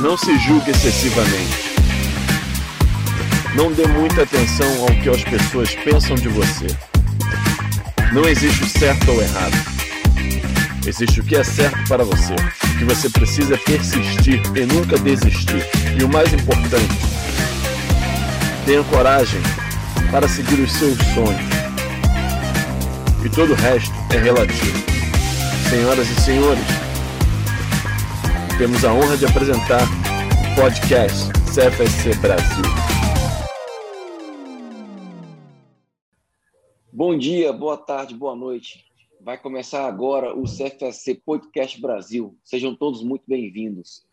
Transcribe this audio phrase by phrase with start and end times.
[0.00, 1.76] Não se julgue excessivamente.
[3.56, 6.66] Não dê muita atenção ao que as pessoas pensam de você.
[8.12, 9.56] Não existe o certo ou errado.
[10.86, 12.34] Existe o que é certo para você.
[12.34, 15.66] O que você precisa é persistir e nunca desistir.
[15.98, 16.94] E o mais importante,
[18.64, 19.40] tenha coragem
[20.12, 21.56] para seguir os seus sonhos.
[23.24, 24.84] E todo o resto é relativo.
[25.68, 26.85] Senhoras e senhores,
[28.58, 32.64] temos a honra de apresentar o podcast CFSC Brasil.
[36.90, 38.86] Bom dia, boa tarde, boa noite.
[39.20, 42.34] Vai começar agora o CFSC Podcast Brasil.
[42.42, 44.06] Sejam todos muito bem-vindos.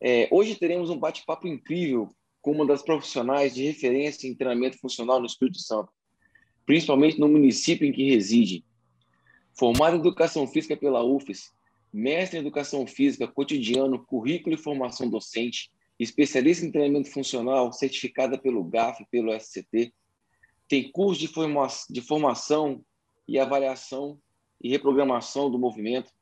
[0.00, 2.08] É, hoje teremos um bate-papo incrível
[2.40, 5.92] com uma das profissionais de referência em treinamento funcional no Espírito Santo,
[6.64, 8.64] principalmente no município em que reside.
[9.52, 11.52] Formada em Educação Física pela UFES,
[11.92, 18.62] mestre em Educação Física, cotidiano, currículo e formação docente, especialista em treinamento funcional, certificada pelo
[18.64, 19.92] GAF e pelo SCT,
[20.68, 22.84] tem curso de, forma de formação
[23.26, 24.20] e avaliação
[24.60, 26.12] e reprogramação do movimento,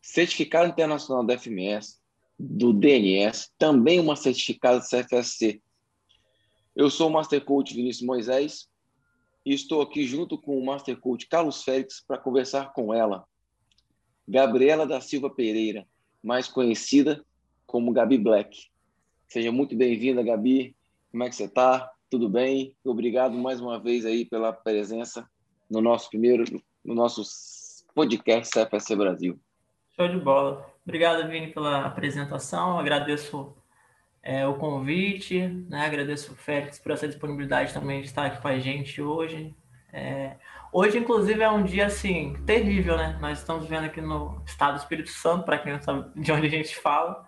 [0.00, 1.98] certificado internacional da FMS,
[2.38, 5.60] do DNS, também uma certificada CFSC.
[6.74, 8.68] Eu sou o Master Coach Vinícius Moisés
[9.44, 13.24] e estou aqui junto com o Master Coach Carlos Félix para conversar com ela,
[14.26, 15.86] Gabriela da Silva Pereira,
[16.22, 17.24] mais conhecida
[17.66, 18.68] como Gabi Black.
[19.28, 20.74] Seja muito bem-vinda, Gabi.
[21.10, 21.92] Como é que você está?
[22.10, 22.74] tudo bem?
[22.84, 25.28] Obrigado mais uma vez aí pela presença
[25.68, 26.44] no nosso primeiro,
[26.84, 27.22] no nosso
[27.94, 29.40] podcast CFSC Brasil.
[29.96, 30.70] Show de bola.
[30.84, 32.78] Obrigado, Vini, pela apresentação.
[32.78, 33.56] Agradeço
[34.22, 35.84] é, o convite, né?
[35.84, 39.54] agradeço o Félix por essa disponibilidade também de estar aqui com a gente hoje.
[39.92, 40.36] É,
[40.72, 43.16] hoje, inclusive, é um dia assim terrível, né?
[43.20, 46.46] Nós estamos vendo aqui no estado do Espírito Santo, para quem não sabe de onde
[46.46, 47.26] a gente fala.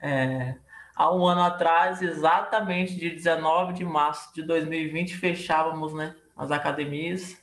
[0.00, 0.56] É,
[0.94, 7.42] há um ano atrás, exatamente de 19 de março de 2020, fechávamos né, as academias.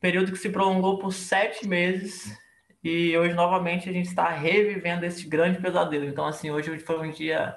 [0.00, 2.36] Período que se prolongou por sete meses
[2.82, 6.04] e hoje novamente a gente está revivendo esse grande pesadelo.
[6.04, 7.56] Então, assim, hoje foi um dia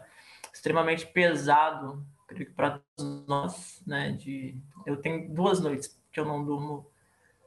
[0.54, 2.04] extremamente pesado
[2.56, 4.12] para todos nós, né?
[4.12, 6.86] De, eu tenho duas noites que eu não durmo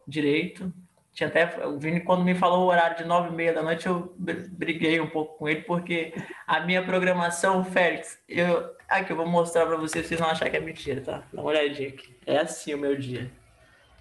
[0.06, 0.72] direito,
[1.14, 3.86] tinha até o Vini quando me falou o horário de nove e meia da noite
[3.86, 6.12] eu briguei um pouco com ele porque
[6.44, 10.56] a minha programação Félix eu aqui eu vou mostrar para vocês vocês não achar que
[10.56, 11.22] é mentira tá?
[11.32, 12.16] Dá uma olhadinha aqui.
[12.26, 13.30] É assim o meu dia.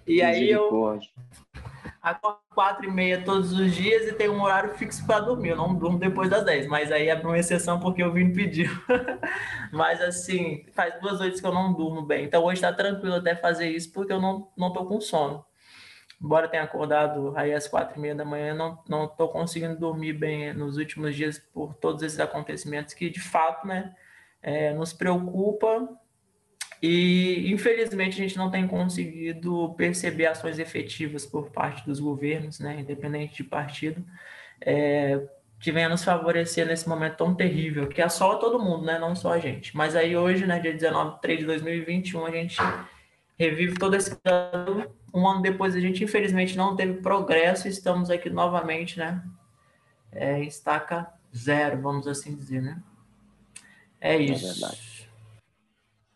[0.06, 0.98] E aí eu
[2.02, 5.50] acordo quatro e meia todos os dias e tenho um horário fixo para dormir.
[5.50, 8.70] Eu não durmo depois das dez mas aí é uma exceção porque o Vini pediu
[9.72, 12.24] mas assim faz duas noites que eu não durmo bem.
[12.24, 15.44] Então hoje está tranquilo até fazer isso porque eu não não tô com sono.
[16.22, 20.12] Embora tenha acordado aí às quatro e meia da manhã, não não estou conseguindo dormir
[20.14, 23.94] bem nos últimos dias por todos esses acontecimentos que de fato, né,
[24.42, 25.88] é, nos preocupa
[26.86, 32.78] e infelizmente a gente não tem conseguido perceber ações efetivas por parte dos governos, né,
[32.78, 34.04] independente de partido,
[34.60, 35.18] é,
[35.58, 39.32] que venha nos favorecer nesse momento tão terrível, que assola todo mundo, né, não só
[39.32, 39.74] a gente.
[39.74, 42.58] Mas aí hoje, né, dia 19 de 3 de 2021, a gente
[43.38, 44.14] revive todo esse
[45.14, 49.22] um ano depois a gente infelizmente não teve progresso, estamos aqui novamente, né?
[50.12, 52.82] É, estaca zero, vamos assim dizer, né?
[53.98, 54.66] É, é isso.
[54.66, 54.93] É.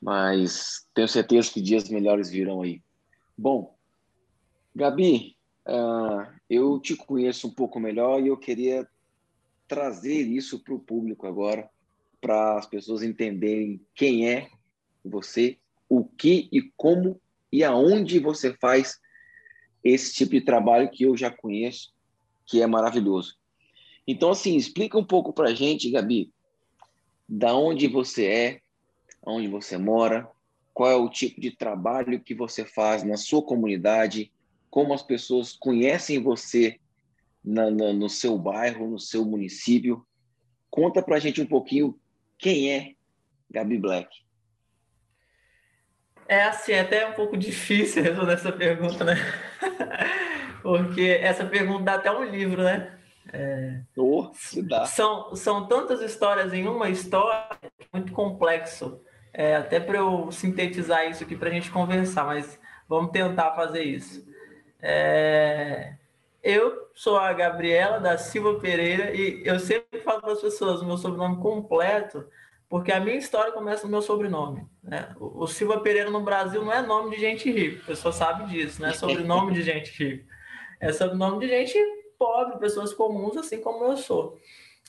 [0.01, 2.83] Mas tenho certeza que dias melhores virão aí.
[3.37, 3.77] Bom,
[4.75, 5.37] Gabi,
[5.67, 8.89] uh, eu te conheço um pouco melhor e eu queria
[9.67, 11.69] trazer isso para o público agora,
[12.21, 14.49] para as pessoas entenderem quem é
[15.05, 17.21] você, o que e como
[17.53, 18.99] e aonde você faz
[19.83, 21.93] esse tipo de trabalho que eu já conheço,
[22.47, 23.37] que é maravilhoso.
[24.07, 26.33] Então, assim, explica um pouco para a gente, Gabi,
[27.29, 28.61] da onde você é,
[29.29, 30.29] onde você mora,
[30.73, 34.33] qual é o tipo de trabalho que você faz na sua comunidade,
[34.71, 36.79] como as pessoas conhecem você
[37.45, 40.07] na, na, no seu bairro, no seu município.
[40.71, 41.99] Conta para a gente um pouquinho
[42.39, 42.95] quem é
[43.51, 44.09] Gabi Black.
[46.29, 49.15] É assim, é até um pouco difícil responder essa pergunta, né?
[50.63, 52.99] Porque essa pergunta dá até um livro, né?
[53.33, 53.81] É...
[53.97, 54.31] Oh,
[54.65, 54.85] dá.
[54.85, 57.49] São, são tantas histórias em uma história,
[57.93, 59.01] muito complexo.
[59.33, 62.59] É, até para eu sintetizar isso aqui para a gente conversar, mas
[62.89, 64.27] vamos tentar fazer isso.
[64.81, 65.95] É...
[66.43, 70.87] Eu sou a Gabriela da Silva Pereira e eu sempre falo para as pessoas o
[70.87, 72.25] meu sobrenome completo
[72.69, 74.67] porque a minha história começa no meu sobrenome.
[74.83, 75.09] Né?
[75.19, 78.83] O Silva Pereira no Brasil não é nome de gente rica, a pessoa sabe disso,
[78.83, 80.25] não é sobrenome de gente rica.
[80.79, 81.79] É sobrenome de gente
[82.19, 84.39] pobre, pessoas comuns, assim como eu sou.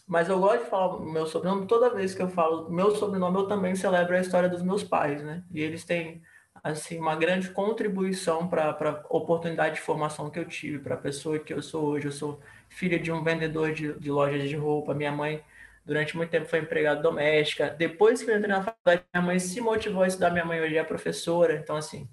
[0.10, 3.48] Mas eu gosto de falar meu sobrenome, toda vez que eu falo meu sobrenome, eu
[3.48, 5.44] também celebro a história dos meus pais, né?
[5.52, 6.24] E eles têm,
[6.64, 11.38] assim, uma grande contribuição para a oportunidade de formação que eu tive, para a pessoa
[11.38, 12.08] que eu sou hoje.
[12.08, 12.40] Eu sou
[12.70, 15.44] filha de um vendedor de, de lojas de roupa, minha mãe
[15.86, 17.70] durante muito tempo foi empregada doméstica.
[17.70, 20.76] Depois que eu entrei na faculdade, minha mãe se motivou a estudar, minha mãe hoje
[20.76, 22.10] é professora, então, assim,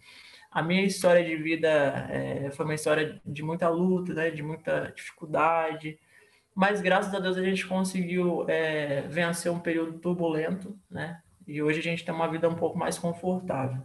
[0.50, 1.68] a minha história de vida
[2.10, 5.98] é, foi uma história de muita luta, né, de muita dificuldade,
[6.56, 11.80] mas graças a Deus a gente conseguiu é, vencer um período turbulento, né, e hoje
[11.80, 13.82] a gente tem uma vida um pouco mais confortável.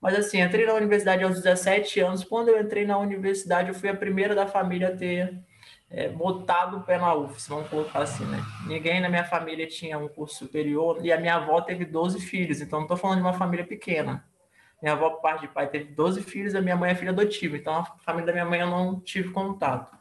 [0.00, 2.24] Mas assim, entrei na universidade aos 17 anos.
[2.24, 5.38] Quando eu entrei na universidade, eu fui a primeira da família a ter
[5.90, 8.42] é, botado o pé na UFS, vamos colocar assim, né?
[8.66, 12.60] Ninguém na minha família tinha um curso superior e a minha avó teve 12 filhos,
[12.60, 14.24] então não estou falando de uma família pequena.
[14.82, 17.56] Minha avó, por parte de pai, teve 12 filhos, a minha mãe é filha adotiva,
[17.56, 19.96] então a família da minha mãe eu não tive contato.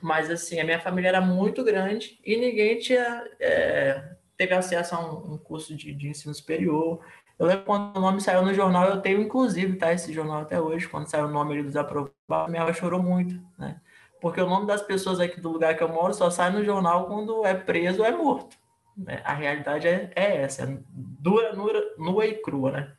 [0.00, 5.00] Mas, assim, a minha família era muito grande e ninguém tinha, é, teve acesso a
[5.00, 7.00] um, um curso de, de, ensino superior.
[7.38, 10.60] Eu lembro quando o nome saiu no jornal, eu tenho inclusive, tá, esse jornal até
[10.60, 12.14] hoje, quando saiu o nome dos aprovados,
[12.48, 13.80] minha avó chorou muito, né?
[14.20, 17.06] Porque o nome das pessoas aqui do lugar que eu moro só sai no jornal
[17.06, 18.56] quando é preso ou é morto.
[18.96, 19.22] Né?
[19.24, 22.92] A realidade é, é essa, é dura, nua, nua e crua, né?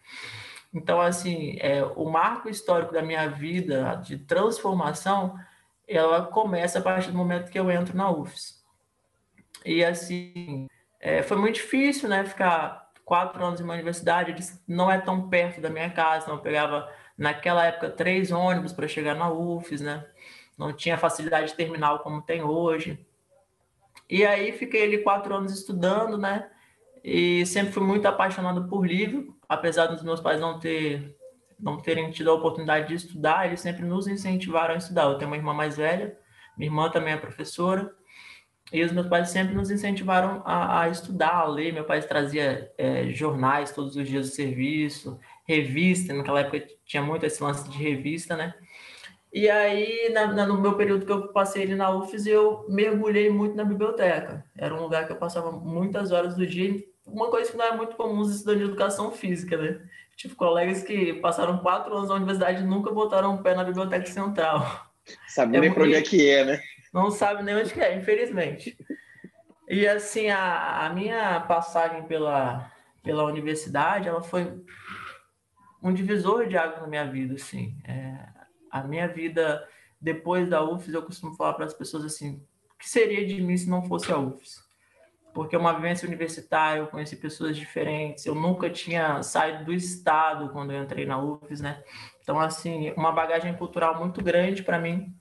[0.74, 5.36] Então, assim, é, o marco histórico da minha vida de transformação,
[5.90, 8.64] ela começa a partir do momento que eu entro na UFS.
[9.66, 10.68] E, assim,
[11.00, 14.36] é, foi muito difícil, né, ficar quatro anos em uma universidade,
[14.68, 19.16] não é tão perto da minha casa, não pegava, naquela época, três ônibus para chegar
[19.16, 20.06] na UFS, né?
[20.60, 23.00] não tinha facilidade terminal como tem hoje.
[24.10, 26.52] E aí fiquei ali quatro anos estudando, né?
[27.02, 31.16] E sempre fui muito apaixonado por livro, apesar dos meus pais não ter
[31.60, 35.04] não terem tido a oportunidade de estudar, eles sempre nos incentivaram a estudar.
[35.04, 36.18] Eu tenho uma irmã mais velha,
[36.58, 37.92] minha irmã também é professora,
[38.72, 41.74] e os meus pais sempre nos incentivaram a, a estudar, a ler.
[41.74, 47.26] Meu pai trazia é, jornais todos os dias de serviço, revista, naquela época tinha muito
[47.26, 48.54] esse lance de revista, né?
[49.32, 53.30] E aí, na, na, no meu período que eu passei ali na UFES, eu mergulhei
[53.30, 54.44] muito na biblioteca.
[54.58, 56.84] Era um lugar que eu passava muitas horas do dia.
[57.06, 59.82] Uma coisa que não é muito comum os estudantes de educação física, né?
[60.20, 64.06] Tipo, colegas que passaram quatro anos na universidade e nunca botaram o pé na biblioteca
[64.06, 64.92] central.
[65.30, 66.62] Sabe é nem para onde é que é, né?
[66.94, 68.78] Não sabe nem onde que é, infelizmente.
[69.70, 72.70] E assim, a, a minha passagem pela,
[73.02, 74.62] pela universidade, ela foi
[75.82, 77.78] um divisor de águas na minha vida, assim.
[77.88, 78.18] É,
[78.70, 79.66] a minha vida
[80.02, 82.46] depois da UFES, eu costumo falar para as pessoas assim,
[82.76, 84.68] o que seria de mim se não fosse a UFES?
[85.34, 90.72] Porque uma vivência universitária, eu conheci pessoas diferentes, eu nunca tinha saído do estado quando
[90.72, 91.84] eu entrei na UFES, né?
[92.22, 95.16] Então, assim, uma bagagem cultural muito grande para mim,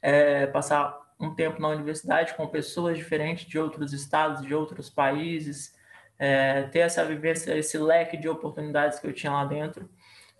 [0.00, 5.74] é, passar um tempo na universidade com pessoas diferentes de outros estados, de outros países,
[6.18, 9.88] é, ter essa vivência, esse leque de oportunidades que eu tinha lá dentro,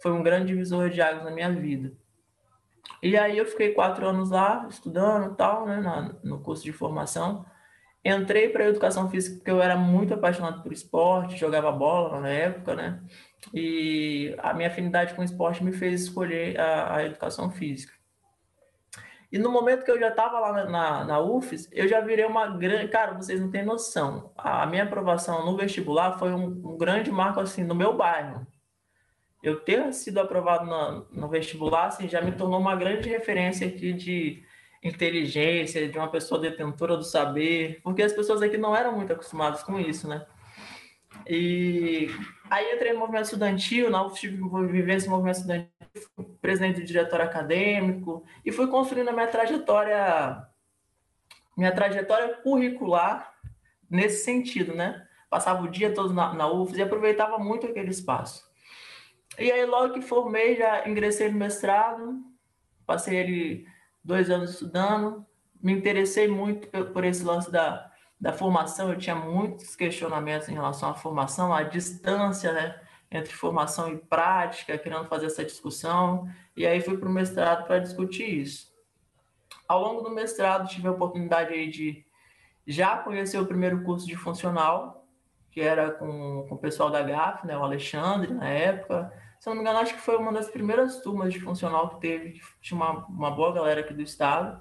[0.00, 1.92] foi um grande divisor de águas na minha vida.
[3.02, 7.44] E aí eu fiquei quatro anos lá, estudando tal, né, na, no curso de formação.
[8.04, 12.28] Entrei para a educação física porque eu era muito apaixonado por esporte, jogava bola na
[12.28, 13.02] época, né?
[13.52, 17.92] E a minha afinidade com esporte me fez escolher a, a educação física.
[19.30, 22.24] E no momento que eu já estava lá na, na, na, UFES, eu já virei
[22.24, 22.88] uma grande.
[22.88, 24.32] Cara, vocês não têm noção.
[24.36, 28.46] A, minha aprovação no vestibular foi um, um grande marco assim no meu bairro
[29.42, 33.92] eu ter sido aprovado no, no vestibular assim, já me tornou uma grande referência aqui
[33.92, 34.42] de
[34.82, 39.62] inteligência, de uma pessoa detentora do saber, porque as pessoas aqui não eram muito acostumadas
[39.62, 40.24] com isso, né?
[41.26, 42.08] E
[42.48, 44.28] aí entrei no movimento estudantil, na UFSC
[44.70, 45.68] vivi esse movimento estudantil,
[46.40, 50.46] presidente do diretório acadêmico, e fui construindo a minha trajetória,
[51.56, 53.34] minha trajetória curricular
[53.90, 55.06] nesse sentido, né?
[55.28, 58.48] Passava o dia todo na, na UFS e aproveitava muito aquele espaço.
[59.38, 62.20] E aí, logo que formei, já ingressei no mestrado,
[62.86, 63.66] passei ali
[64.08, 65.26] dois anos estudando,
[65.62, 70.88] me interessei muito por esse lance da, da formação, eu tinha muitos questionamentos em relação
[70.88, 76.80] à formação, à distância né, entre formação e prática, querendo fazer essa discussão, e aí
[76.80, 78.72] fui para o mestrado para discutir isso.
[79.68, 82.02] Ao longo do mestrado, tive a oportunidade de
[82.66, 85.06] já conhecer o primeiro curso de funcional,
[85.50, 89.54] que era com, com o pessoal da GAF, né, o Alexandre, na época, se eu
[89.54, 92.40] não me engano, acho que foi uma das primeiras turmas de funcional que teve, que
[92.60, 94.60] tinha uma, uma boa galera aqui do estado.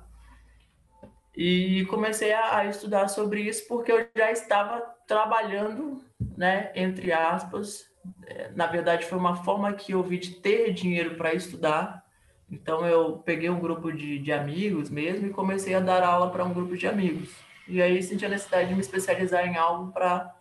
[1.36, 6.02] E comecei a, a, estudar sobre isso porque eu já estava trabalhando,
[6.36, 7.86] né, entre aspas.
[8.26, 12.04] É, na verdade, foi uma forma que eu vi de ter dinheiro para estudar.
[12.50, 16.46] Então eu peguei um grupo de, de amigos mesmo e comecei a dar aula para
[16.46, 17.30] um grupo de amigos.
[17.68, 20.34] E aí senti a necessidade de me especializar em algo para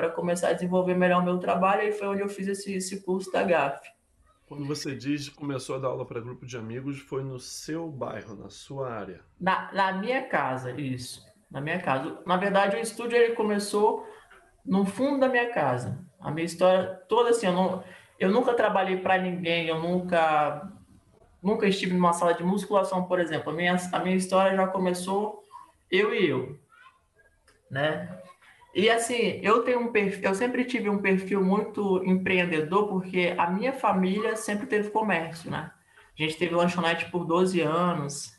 [0.00, 3.02] para começar a desenvolver melhor o meu trabalho, e foi onde eu fiz esse, esse
[3.02, 3.86] curso da GAF.
[4.48, 7.86] Quando você diz que começou a dar aula para grupo de amigos, foi no seu
[7.86, 9.20] bairro, na sua área?
[9.38, 11.22] Na, na minha casa, isso.
[11.50, 12.18] Na minha casa.
[12.26, 14.08] Na verdade, o estúdio ele começou
[14.64, 16.02] no fundo da minha casa.
[16.18, 17.84] A minha história toda assim, eu, não,
[18.18, 20.66] eu nunca trabalhei para ninguém, eu nunca
[21.42, 23.50] nunca estive numa sala de musculação, por exemplo.
[23.50, 25.44] A minha, a minha história já começou
[25.90, 26.58] eu e eu,
[27.70, 28.19] né?
[28.72, 33.50] E assim, eu tenho um perfil, eu sempre tive um perfil muito empreendedor, porque a
[33.50, 35.72] minha família sempre teve comércio, né?
[36.18, 38.30] A gente teve lanchonete por 12 anos.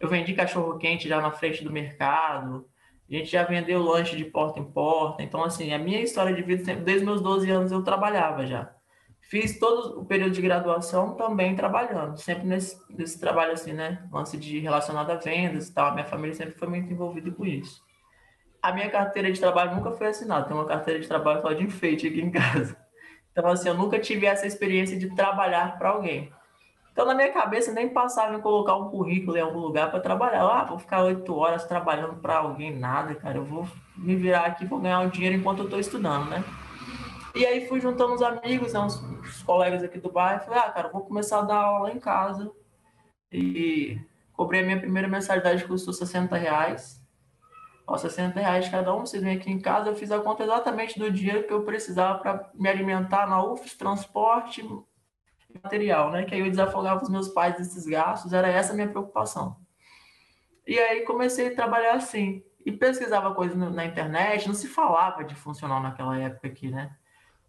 [0.00, 2.66] Eu vendi cachorro quente já na frente do mercado.
[3.10, 5.22] A gente já vendeu lanche de porta em porta.
[5.22, 8.72] Então, assim, a minha história de vida, desde meus 12 anos eu trabalhava já.
[9.20, 14.06] Fiz todo o período de graduação também trabalhando, sempre nesse, nesse trabalho assim, né?
[14.12, 15.88] Lance de relacionado a vendas e tal.
[15.88, 17.85] A minha família sempre foi muito envolvida com isso
[18.66, 20.46] a minha carteira de trabalho nunca foi assinada.
[20.46, 22.76] Tem uma carteira de trabalho só de enfeite aqui em casa.
[23.30, 26.32] Então, assim, eu nunca tive essa experiência de trabalhar para alguém.
[26.90, 30.42] Então, na minha cabeça, nem passava em colocar um currículo em algum lugar para trabalhar.
[30.42, 33.38] Ah, vou ficar oito horas trabalhando para alguém, nada, cara.
[33.38, 36.42] Eu vou me virar aqui, vou ganhar um dinheiro enquanto eu estou estudando, né?
[37.36, 40.42] E aí fui juntando os amigos, né, os, os colegas aqui do bairro.
[40.42, 42.50] Falei, ah, cara, vou começar a dar aula em casa.
[43.30, 44.00] E
[44.32, 47.05] cobrei a minha primeira mensalidade, custou 60 reais
[47.86, 50.98] ó, 60 reais cada um, vocês vêm aqui em casa, eu fiz a conta exatamente
[50.98, 56.24] do dinheiro que eu precisava para me alimentar na UFS, transporte e material, né?
[56.24, 59.56] Que aí eu desafogava os meus pais desses gastos, era essa a minha preocupação.
[60.66, 65.36] E aí comecei a trabalhar assim, e pesquisava coisas na internet, não se falava de
[65.36, 66.96] funcional naquela época aqui, né?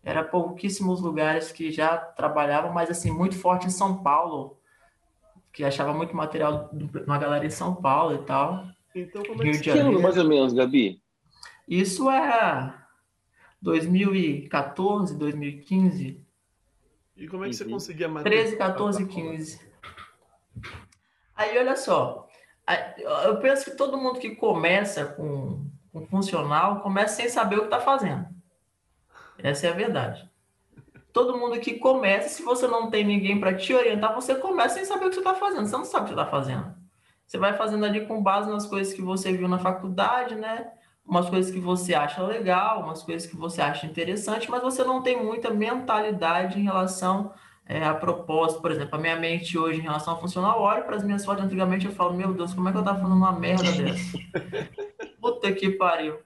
[0.03, 4.59] Era pouquíssimos lugares que já trabalhavam, mas assim, muito forte em São Paulo,
[5.51, 8.63] que achava muito material de uma galera em São Paulo e tal.
[9.01, 11.01] Então, como é que, que ano, mais ou menos, Gabi?
[11.67, 12.73] Isso é
[13.61, 16.25] 2014, 2015.
[17.15, 17.71] E como é que você uhum.
[17.71, 18.29] conseguia manter?
[18.29, 19.67] 13, 14, 15.
[21.35, 22.27] Aí, olha só.
[23.23, 27.65] Eu penso que todo mundo que começa com, com funcional começa sem saber o que
[27.65, 28.27] está fazendo.
[29.37, 30.29] Essa é a verdade.
[31.13, 34.85] Todo mundo que começa, se você não tem ninguém para te orientar, você começa sem
[34.85, 35.65] saber o que você está fazendo.
[35.65, 36.76] Você não sabe o que você está fazendo.
[37.27, 40.71] Você vai fazendo ali com base nas coisas que você viu na faculdade, né?
[41.05, 45.03] Umas coisas que você acha legal, umas coisas que você acha interessante, mas você não
[45.03, 47.33] tem muita mentalidade em relação
[47.65, 48.61] é, a propósito.
[48.61, 51.43] Por exemplo, a minha mente hoje em relação ao funcional, olho para as minhas fotos
[51.43, 54.17] antigamente eu falo, meu Deus, como é que eu tava falando uma merda dessa?
[55.19, 56.17] Puta que pariu.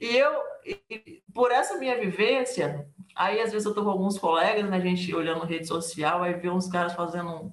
[0.00, 0.32] E eu,
[0.64, 4.80] e, por essa minha vivência, aí às vezes eu tô com alguns colegas, né, a
[4.80, 7.52] gente olhando rede social, aí vê uns caras fazendo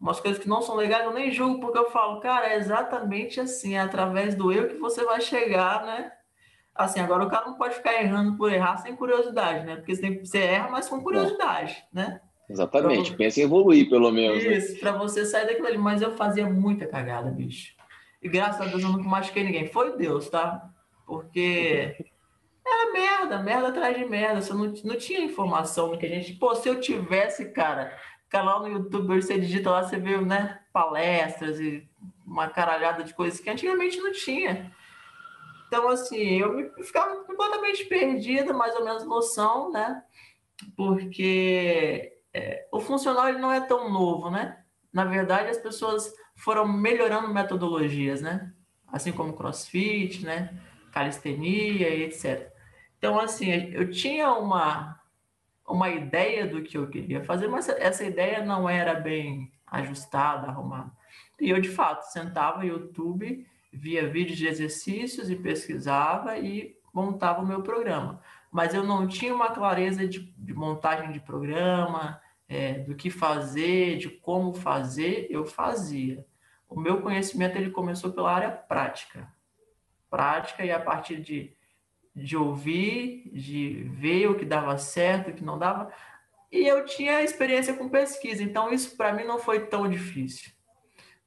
[0.00, 3.40] umas coisas que não são legais, eu nem julgo, porque eu falo, cara, é exatamente
[3.40, 6.12] assim, é através do eu que você vai chegar, né?
[6.74, 9.76] Assim, agora o cara não pode ficar errando por errar sem curiosidade, né?
[9.76, 12.20] Porque você, erra, mas com curiosidade, né?
[12.48, 14.44] Exatamente, pensa em evoluir, pelo menos.
[14.44, 14.56] Né?
[14.56, 14.78] Isso, né?
[14.78, 15.76] para você sair daquilo ali.
[15.76, 17.74] Mas eu fazia muita cagada, bicho.
[18.22, 19.66] E graças a Deus eu nunca machuquei ninguém.
[19.66, 20.70] Foi Deus, tá?
[21.04, 21.96] Porque
[22.66, 24.40] era merda, merda atrás de merda.
[24.40, 26.34] Você não, não tinha informação que a gente.
[26.34, 27.92] Pô, se eu tivesse, cara,
[28.28, 31.88] canal no YouTube, você digita lá, você vê, né, palestras e
[32.26, 34.72] uma caralhada de coisas que antigamente não tinha.
[35.66, 40.02] Então, assim, eu ficava completamente perdida, mais ou menos noção, né?
[40.76, 44.64] Porque é, o funcional ele não é tão novo, né?
[44.92, 48.52] Na verdade, as pessoas foram melhorando metodologias, né?
[48.86, 50.58] Assim como crossfit, né?
[50.90, 52.50] Calistenia e etc.
[52.96, 54.97] Então, assim, eu tinha uma,
[55.68, 60.90] uma ideia do que eu queria fazer, mas essa ideia não era bem ajustada, arrumada.
[61.40, 67.42] E eu, de fato, sentava no YouTube, via vídeos de exercícios e pesquisava e montava
[67.42, 68.20] o meu programa.
[68.50, 73.98] Mas eu não tinha uma clareza de, de montagem de programa, é, do que fazer,
[73.98, 76.24] de como fazer, eu fazia.
[76.68, 79.30] O meu conhecimento ele começou pela área prática.
[80.10, 81.52] Prática e a partir de
[82.18, 85.92] de ouvir, de ver o que dava certo, o que não dava.
[86.50, 90.50] E eu tinha experiência com pesquisa, então isso para mim não foi tão difícil.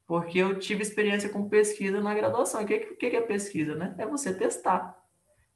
[0.06, 2.62] Porque eu tive experiência com pesquisa na graduação.
[2.62, 3.96] O que, que, é pesquisa, né?
[3.98, 4.98] É você testar.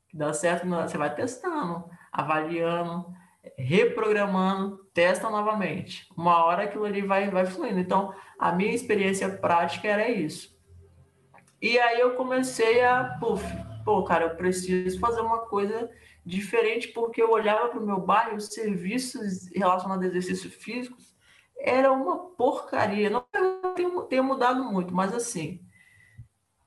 [0.08, 3.14] Que dá certo, você vai testando, avaliando,
[3.58, 6.08] reprogramando, testa novamente.
[6.16, 7.80] Uma hora aquilo ali vai, vai fluindo.
[7.80, 10.56] Então, a minha experiência prática era isso.
[11.62, 13.44] E aí eu comecei a, puf,
[13.86, 15.90] pô, cara, eu preciso fazer uma coisa
[16.26, 21.16] diferente, porque eu olhava para o meu bairro, os serviços relacionados a exercícios físicos
[21.58, 23.10] era uma porcaria.
[23.10, 23.24] Não
[24.10, 25.62] tem mudado muito, mas assim,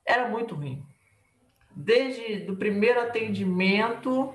[0.05, 0.83] era muito ruim.
[1.75, 4.33] Desde do primeiro atendimento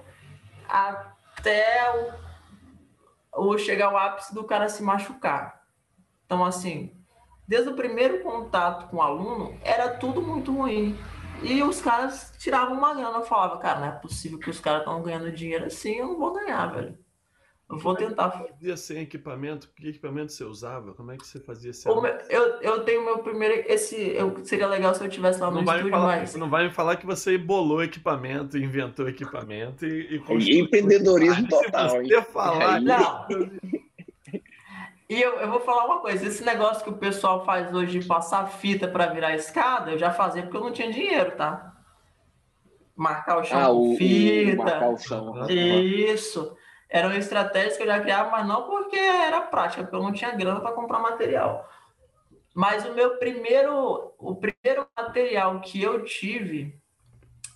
[0.69, 2.19] até
[3.33, 5.65] o, o chegar ao ápice do cara se machucar.
[6.27, 6.95] Então, assim,
[7.49, 10.97] desde o primeiro contato com o aluno, era tudo muito ruim.
[11.43, 13.19] E os caras tiravam uma grana.
[13.19, 16.19] Eu falava, cara, não é possível que os caras estão ganhando dinheiro assim, eu não
[16.19, 16.99] vou ganhar, velho.
[17.71, 18.29] Eu vou tentar.
[18.29, 19.71] Você fazia sem equipamento?
[19.75, 20.93] Que equipamento você usava?
[20.93, 23.65] Como é que você fazia esse meu, eu, eu tenho meu primeiro.
[23.67, 26.35] Esse, eu, seria legal se eu tivesse lá no não estúdio, falar, mas.
[26.35, 30.23] Não vai me falar que você bolou equipamento, inventou equipamento e.
[30.41, 31.91] e empreendedorismo total.
[31.91, 32.81] Se você falar.
[32.83, 33.27] Não.
[35.09, 38.07] E eu, eu vou falar uma coisa: esse negócio que o pessoal faz hoje de
[38.07, 41.73] passar fita para virar escada, eu já fazia porque eu não tinha dinheiro, tá?
[42.97, 44.63] Marcar o chão ah, com fita.
[44.63, 45.51] O, marcar o chão.
[45.51, 46.57] Isso.
[46.89, 50.31] Eram estratégias que eu já criava, mas não porque era prática, porque eu não tinha
[50.31, 51.69] grana para comprar material.
[52.55, 56.81] Mas o meu primeiro, o primeiro material que eu tive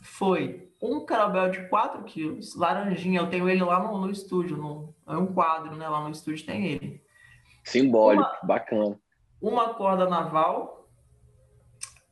[0.02, 3.20] foi um carabel de 4 quilos, laranjinha.
[3.20, 5.88] Eu tenho ele lá no, no estúdio, no, é um quadro, né?
[5.88, 7.07] Lá no estúdio tem ele
[7.68, 9.00] Simbólico, uma, bacana.
[9.40, 10.88] Uma corda naval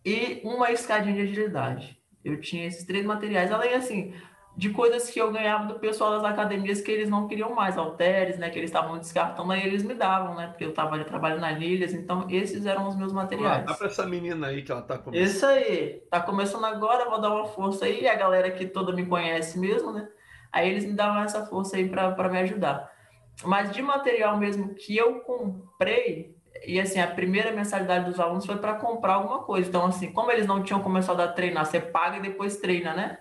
[0.04, 1.98] e uma escadinha de agilidade.
[2.24, 4.14] Eu tinha esses três materiais, além assim,
[4.56, 8.38] de coisas que eu ganhava do pessoal das academias que eles não queriam mais, halteres,
[8.38, 11.60] né, que eles estavam descartando, aí eles me davam, né, porque eu estava trabalhando nas
[11.60, 13.64] ilhas, então esses eram os meus materiais.
[13.64, 15.26] Ah, dá para essa menina aí que ela tá começando.
[15.26, 19.04] Isso aí, tá começando agora, vou dar uma força aí, a galera que toda me
[19.04, 20.08] conhece mesmo, né,
[20.50, 22.95] aí eles me davam essa força aí para me ajudar.
[23.44, 28.56] Mas de material mesmo que eu comprei, e assim, a primeira mensalidade dos alunos foi
[28.56, 29.68] para comprar alguma coisa.
[29.68, 33.18] Então, assim, como eles não tinham começado a treinar, você paga e depois treina, né?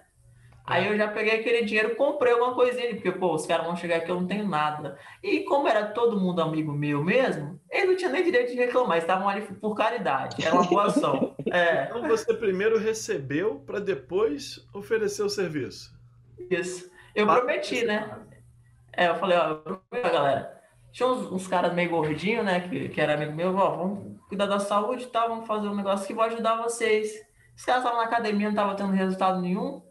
[0.67, 0.91] Aí é.
[0.91, 4.09] eu já peguei aquele dinheiro, comprei alguma coisinha, porque, pô, os caras vão chegar aqui,
[4.09, 4.97] eu não tenho nada.
[5.21, 8.97] E como era todo mundo amigo meu mesmo, ele não tinha nem direito de reclamar,
[8.97, 11.35] estavam ali por caridade, era uma boa ação.
[11.51, 11.85] É.
[11.85, 15.95] Então você primeiro recebeu para depois oferecer o serviço.
[16.49, 16.89] Isso.
[17.13, 18.17] Eu prometi, né?
[18.95, 19.59] É, eu falei, ó,
[19.91, 24.19] galera, tinha uns, uns, caras meio gordinhos, né, que, que era amigo meu, ó, vamos
[24.27, 27.11] cuidar da saúde e tá, tal, vamos fazer um negócio que vai ajudar vocês.
[27.55, 29.81] Os caras estavam na academia, não estavam tendo resultado nenhum,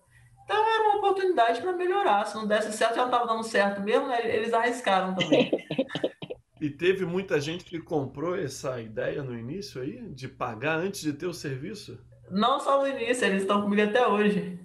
[0.44, 2.26] então era uma oportunidade para melhorar.
[2.26, 4.20] Se não desse certo, já não estava dando certo mesmo, né?
[4.24, 5.50] eles arriscaram também.
[6.60, 11.12] E teve muita gente que comprou essa ideia no início aí, de pagar antes de
[11.12, 12.02] ter o serviço?
[12.30, 14.58] Não só no início, eles estão comigo até hoje.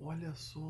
[0.00, 0.60] Olha só.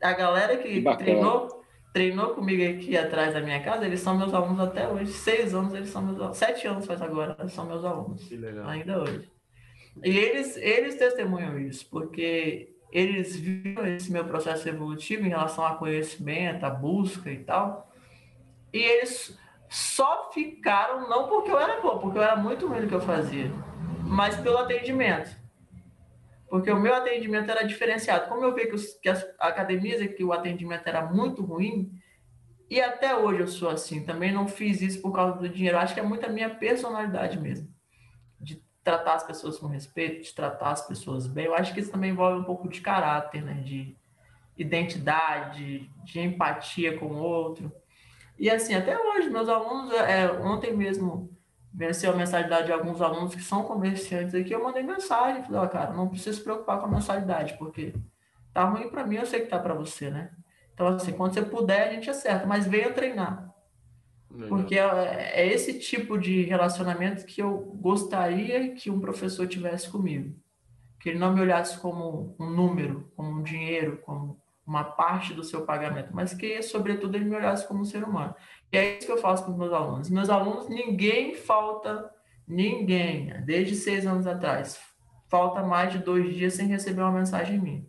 [0.00, 1.59] A galera que, que treinou,
[1.92, 5.12] treinou comigo aqui atrás da minha casa, eles são meus alunos até hoje.
[5.12, 6.36] Seis anos eles são meus alunos.
[6.36, 8.22] Sete anos faz agora, eles são meus alunos.
[8.24, 8.68] Que legal.
[8.68, 9.30] Ainda hoje.
[10.02, 15.74] E eles, eles testemunham isso, porque eles viram esse meu processo evolutivo em relação a
[15.74, 17.92] conhecimento, a busca e tal.
[18.72, 19.36] E eles
[19.68, 23.00] só ficaram, não porque eu era bom, porque eu era muito ruim no que eu
[23.00, 23.50] fazia,
[24.04, 25.39] mas pelo atendimento
[26.50, 28.28] porque o meu atendimento era diferenciado.
[28.28, 31.92] Como eu vi que, os, que as academias que o atendimento era muito ruim,
[32.68, 35.78] e até hoje eu sou assim, também não fiz isso por causa do dinheiro.
[35.78, 37.72] Acho que é muito a minha personalidade mesmo,
[38.40, 41.46] de tratar as pessoas com respeito, de tratar as pessoas bem.
[41.46, 43.54] Eu acho que isso também envolve um pouco de caráter, né?
[43.62, 43.96] de
[44.56, 47.72] identidade, de empatia com o outro.
[48.36, 51.30] E assim, até hoje, meus alunos, é, ontem mesmo
[51.72, 55.64] venceu a mensalidade de alguns alunos que são comerciantes aqui, eu mandei mensagem, falei, ó,
[55.64, 57.94] oh, cara, não precisa se preocupar com a mensalidade, porque
[58.52, 60.30] tá ruim para mim, eu sei que tá para você, né?
[60.74, 63.54] Então, assim, quando você puder, a gente acerta, mas venha treinar.
[64.30, 64.48] Legal.
[64.48, 70.34] Porque é, é, esse tipo de relacionamento que eu gostaria que um professor tivesse comigo.
[71.00, 75.42] Que ele não me olhasse como um número, como um dinheiro, como uma parte do
[75.42, 78.32] seu pagamento, mas que, sobretudo, ele me olhasse como um ser humano.
[78.72, 80.08] E é isso que eu faço com os meus alunos.
[80.08, 82.08] Meus alunos, ninguém falta,
[82.46, 84.80] ninguém, desde seis anos atrás,
[85.28, 87.84] falta mais de dois dias sem receber uma mensagem minha,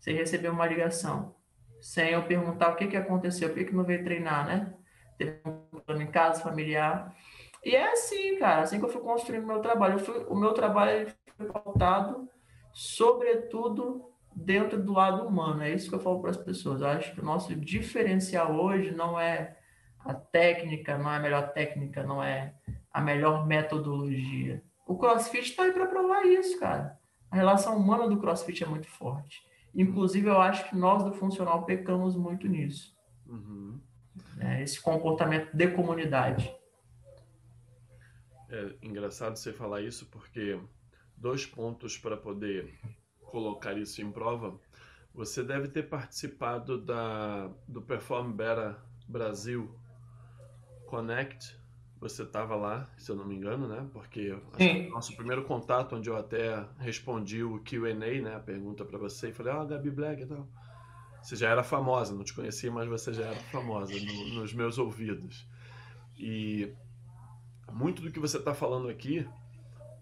[0.00, 1.34] sem receber uma ligação,
[1.78, 4.72] sem eu perguntar o que, que aconteceu, por que, que não veio treinar, né?
[5.18, 7.14] Teve um problema em casa, familiar.
[7.62, 9.98] E é assim, cara, assim que eu fui construindo meu trabalho.
[9.98, 12.30] Fui, o meu trabalho foi pautado,
[12.72, 14.08] sobretudo,
[14.44, 15.62] dentro do lado humano.
[15.62, 16.80] É isso que eu falo para as pessoas.
[16.80, 19.56] Eu acho que o nosso diferencial hoje não é
[19.98, 22.54] a técnica, não é a melhor técnica, não é
[22.92, 24.62] a melhor metodologia.
[24.86, 26.98] O CrossFit está aí para provar isso, cara.
[27.30, 29.42] A relação humana do CrossFit é muito forte.
[29.74, 32.96] Inclusive, eu acho que nós do funcional pecamos muito nisso.
[33.26, 33.78] Uhum.
[34.40, 36.50] É, esse comportamento de comunidade.
[38.48, 40.58] É engraçado você falar isso porque
[41.16, 42.72] dois pontos para poder
[43.30, 44.58] colocar isso em prova.
[45.14, 49.74] Você deve ter participado da, do Perform Better Brasil
[50.86, 51.58] Connect
[52.00, 53.86] você estava lá, se eu não me engano, né?
[53.92, 54.36] Porque
[54.90, 58.36] nosso primeiro contato, onde eu até respondi o Q&A, né?
[58.36, 60.46] A pergunta para você, e falei, ah, Gabi Black e tal.
[61.20, 64.78] Você já era famosa, não te conhecia, mas você já era famosa no, nos meus
[64.78, 65.44] ouvidos.
[66.16, 66.72] E
[67.72, 69.26] muito do que você está falando aqui,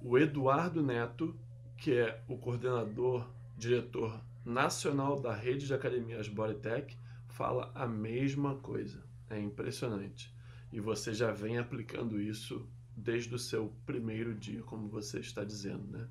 [0.02, 1.34] o Eduardo Neto,
[1.76, 6.96] que é o coordenador, diretor nacional da rede de academias Bodytech,
[7.28, 9.04] fala a mesma coisa.
[9.28, 10.34] É impressionante.
[10.72, 15.86] E você já vem aplicando isso desde o seu primeiro dia, como você está dizendo,
[15.86, 16.08] né?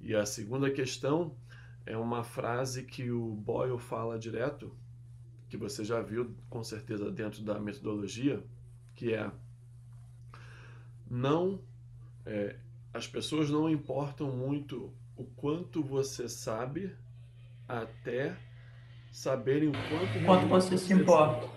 [0.00, 1.34] E a segunda questão
[1.84, 4.72] é uma frase que o Boyle fala direto,
[5.48, 8.44] que você já viu com certeza dentro da metodologia,
[8.94, 9.30] que é
[11.10, 11.60] não
[12.24, 12.56] é,
[12.92, 16.94] as pessoas não importam muito o quanto você sabe
[17.66, 18.36] até
[19.10, 21.48] saberem o quanto quanto você, você se importa.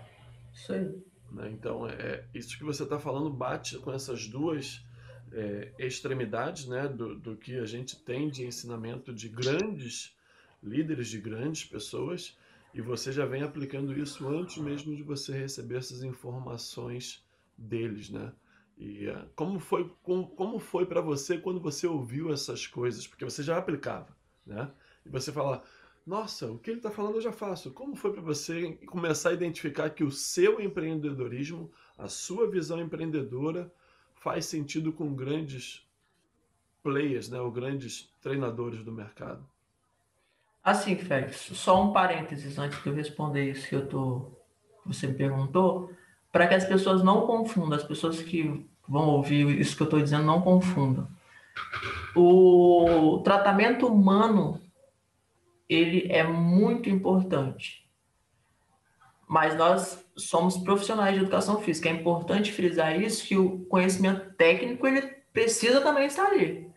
[0.54, 1.02] Isso aí.
[1.32, 1.50] Né?
[1.52, 4.86] Então, é, isso que você está falando bate com essas duas
[5.32, 10.16] é, extremidades né, do, do que a gente tem de ensinamento de grandes
[10.62, 12.38] líderes, de grandes pessoas,
[12.74, 17.24] e você já vem aplicando isso antes mesmo de você receber essas informações
[17.58, 18.32] deles, né?
[18.82, 23.06] E uh, como foi como, como foi para você quando você ouviu essas coisas?
[23.06, 24.72] Porque você já aplicava, né?
[25.06, 25.62] E você fala,
[26.04, 27.70] nossa, o que ele está falando eu já faço.
[27.70, 33.72] Como foi para você começar a identificar que o seu empreendedorismo, a sua visão empreendedora,
[34.16, 35.88] faz sentido com grandes
[36.82, 39.48] players, né, ou grandes treinadores do mercado?
[40.64, 44.32] Assim, Félix, só um parênteses antes de eu responder isso que eu tô,
[44.84, 45.92] você me perguntou,
[46.32, 50.02] para que as pessoas não confundam, as pessoas que vão ouvir isso que eu estou
[50.02, 51.08] dizendo não confundam.
[52.14, 54.60] O tratamento humano
[55.70, 57.90] ele é muito importante.
[59.26, 61.88] Mas nós somos profissionais de educação física.
[61.88, 65.02] É importante frisar isso, que o conhecimento técnico ele
[65.32, 66.70] precisa também estar ali.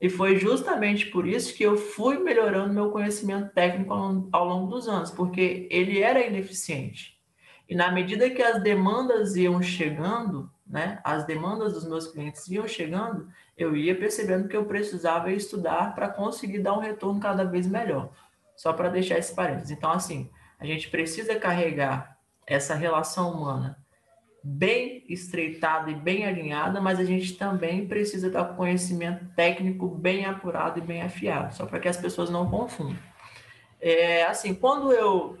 [0.00, 3.92] E foi justamente por isso que eu fui melhorando meu conhecimento técnico
[4.32, 7.18] ao longo dos anos, porque ele era ineficiente.
[7.68, 12.68] E na medida que as demandas iam chegando, né, as demandas dos meus clientes iam
[12.68, 17.66] chegando, eu ia percebendo que eu precisava estudar para conseguir dar um retorno cada vez
[17.66, 18.10] melhor.
[18.56, 19.70] Só para deixar esse parênteses.
[19.70, 23.78] Então, assim, a gente precisa carregar essa relação humana
[24.42, 30.78] bem estreitada e bem alinhada, mas a gente também precisa com conhecimento técnico bem apurado
[30.78, 32.96] e bem afiado, só para que as pessoas não confundam.
[33.80, 35.38] É, assim, quando eu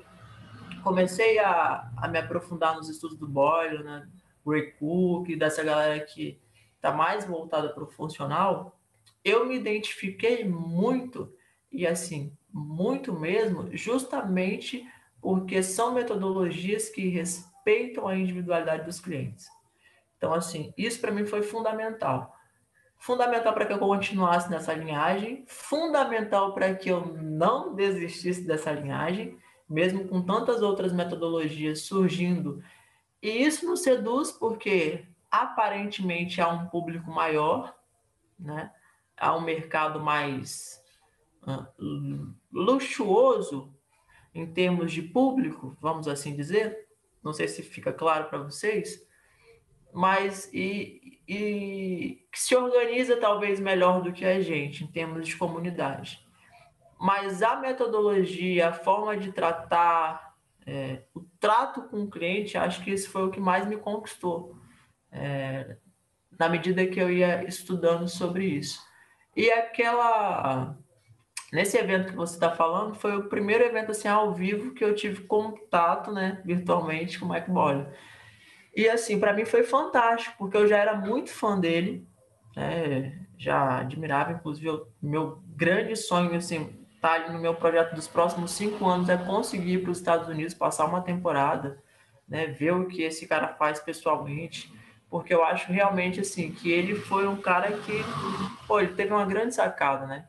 [0.82, 4.06] comecei a, a me aprofundar nos estudos do Boyle, né,
[4.50, 6.40] Ray Cook, dessa galera que
[6.76, 8.78] está mais voltada para o funcional,
[9.24, 11.32] eu me identifiquei muito
[11.70, 14.86] e assim muito mesmo, justamente
[15.20, 19.46] porque são metodologias que respeitam a individualidade dos clientes.
[20.16, 22.34] Então, assim, isso para mim foi fundamental.
[22.98, 29.38] Fundamental para que eu continuasse nessa linhagem, fundamental para que eu não desistisse dessa linhagem,
[29.68, 32.62] mesmo com tantas outras metodologias surgindo.
[33.22, 37.74] E isso nos seduz porque aparentemente há um público maior,
[38.38, 38.72] né?
[39.16, 40.82] há um mercado mais
[42.52, 43.74] luxuoso
[44.34, 46.86] em termos de público, vamos assim dizer.
[47.22, 49.04] Não sei se fica claro para vocês,
[49.92, 55.36] mas e, e que se organiza talvez melhor do que a gente em termos de
[55.36, 56.24] comunidade.
[57.00, 60.27] Mas a metodologia, a forma de tratar,
[60.68, 64.54] é, o trato com o cliente, acho que isso foi o que mais me conquistou,
[65.10, 65.78] é,
[66.38, 68.78] na medida que eu ia estudando sobre isso.
[69.34, 70.76] E aquela
[71.50, 74.94] Nesse evento que você está falando, foi o primeiro evento assim ao vivo que eu
[74.94, 77.86] tive contato, né, virtualmente com o Mike Boyle.
[78.76, 82.06] E assim, para mim foi fantástico, porque eu já era muito fã dele,
[82.54, 88.08] né, já admirava, inclusive, o meu grande sonho, assim, tá ali no meu projeto dos
[88.08, 91.82] próximos cinco anos é conseguir ir para os Estados Unidos, passar uma temporada,
[92.28, 94.72] né, ver o que esse cara faz pessoalmente,
[95.08, 97.92] porque eu acho realmente, assim, que ele foi um cara que,
[98.66, 100.26] pô, ele teve uma grande sacada, né,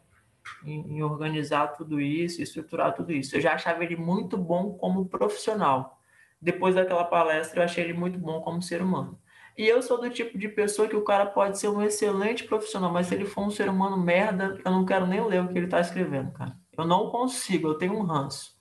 [0.64, 3.36] em, em organizar tudo isso, estruturar tudo isso.
[3.36, 6.00] Eu já achava ele muito bom como profissional.
[6.42, 9.20] Depois daquela palestra, eu achei ele muito bom como ser humano.
[9.60, 12.94] E eu sou do tipo de pessoa que o cara pode ser um excelente profissional,
[12.94, 15.58] mas se ele for um ser humano merda, eu não quero nem ler o que
[15.58, 16.56] ele está escrevendo, cara.
[16.78, 18.54] Eu não consigo, eu tenho um ranço.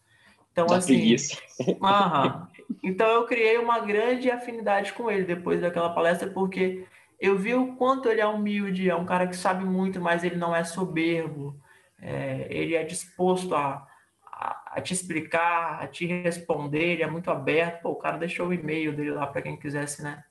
[0.51, 1.15] Então, da assim.
[1.81, 2.49] Aham.
[2.83, 6.85] Então, eu criei uma grande afinidade com ele depois daquela palestra, porque
[7.21, 10.35] eu vi o quanto ele é humilde, é um cara que sabe muito, mas ele
[10.35, 11.57] não é soberbo
[12.01, 13.87] é, ele é disposto a,
[14.25, 17.83] a, a, te explicar, a te responder, ele é muito aberto.
[17.83, 20.25] Pô, o cara deixou o e-mail dele lá para quem quisesse, né?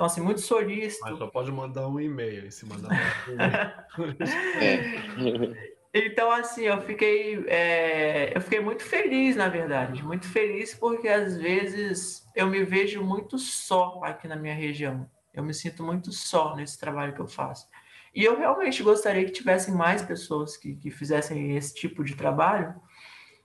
[0.00, 1.04] Então, assim, muito solícito.
[1.04, 2.88] Mas só pode mandar um e-mail, se mandar
[3.28, 4.16] um e-mail.
[4.58, 5.70] é.
[5.92, 11.36] Então, assim, eu fiquei, é, eu fiquei muito feliz, na verdade, muito feliz porque às
[11.36, 15.10] vezes eu me vejo muito só aqui na minha região.
[15.34, 17.66] Eu me sinto muito só nesse trabalho que eu faço.
[18.14, 22.72] E eu realmente gostaria que tivessem mais pessoas que, que fizessem esse tipo de trabalho,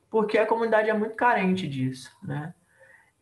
[0.08, 2.54] porque a comunidade é muito carente disso, né?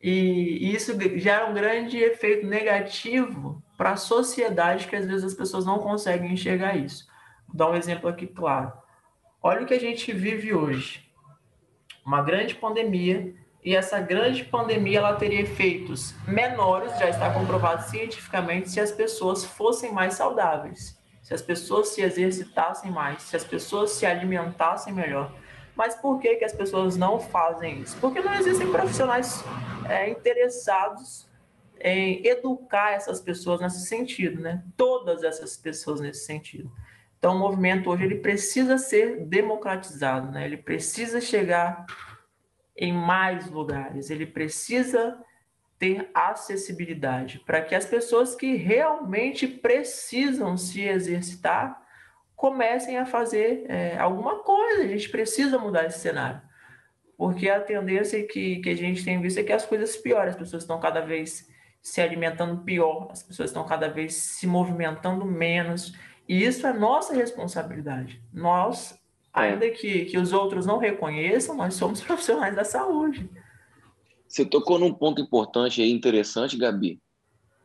[0.03, 5.65] E, isso gera um grande efeito negativo para a sociedade, que às vezes as pessoas
[5.65, 7.07] não conseguem enxergar isso.
[7.47, 8.73] Vou dar um exemplo aqui claro.
[9.41, 11.09] Olha o que a gente vive hoje.
[12.05, 18.69] Uma grande pandemia, e essa grande pandemia ela teria efeitos menores, já está comprovado cientificamente,
[18.69, 23.91] se as pessoas fossem mais saudáveis, se as pessoas se exercitassem mais, se as pessoas
[23.91, 25.33] se alimentassem melhor.
[25.75, 27.97] Mas por que, que as pessoas não fazem isso?
[27.99, 29.43] Porque não existem profissionais
[29.89, 31.27] é, interessados
[31.79, 34.63] em educar essas pessoas nesse sentido, né?
[34.77, 36.71] Todas essas pessoas nesse sentido.
[37.17, 40.45] Então, o movimento hoje ele precisa ser democratizado, né?
[40.45, 41.85] Ele precisa chegar
[42.75, 45.17] em mais lugares, ele precisa
[45.77, 51.82] ter acessibilidade para que as pessoas que realmente precisam se exercitar
[52.43, 54.83] comecem a fazer é, alguma coisa.
[54.83, 56.41] A gente precisa mudar esse cenário.
[57.15, 60.35] Porque a tendência que, que a gente tem visto é que as coisas pioram, as
[60.35, 61.49] pessoas estão cada vez
[61.81, 65.93] se alimentando pior, as pessoas estão cada vez se movimentando menos.
[66.27, 68.21] E isso é nossa responsabilidade.
[68.33, 68.99] Nós,
[69.31, 73.29] ainda que, que os outros não reconheçam, nós somos profissionais da saúde.
[74.27, 76.99] Você tocou num ponto importante e interessante, Gabi.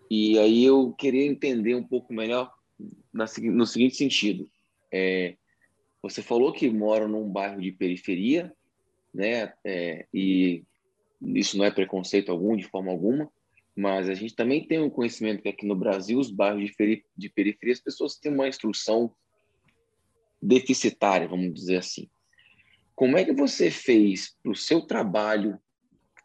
[0.09, 2.55] E aí eu queria entender um pouco melhor
[3.13, 4.49] no seguinte sentido.
[4.93, 5.37] É,
[6.03, 8.53] você falou que mora num bairro de periferia,
[9.13, 9.53] né?
[9.65, 10.65] É, e
[11.21, 13.31] isso não é preconceito algum, de forma alguma,
[13.77, 17.05] mas a gente também tem um conhecimento que aqui no Brasil, os bairros de, peri
[17.17, 19.15] de periferia, as pessoas têm uma instrução
[20.43, 22.09] deficitária, vamos dizer assim.
[22.95, 25.61] Como é que você fez para o seu trabalho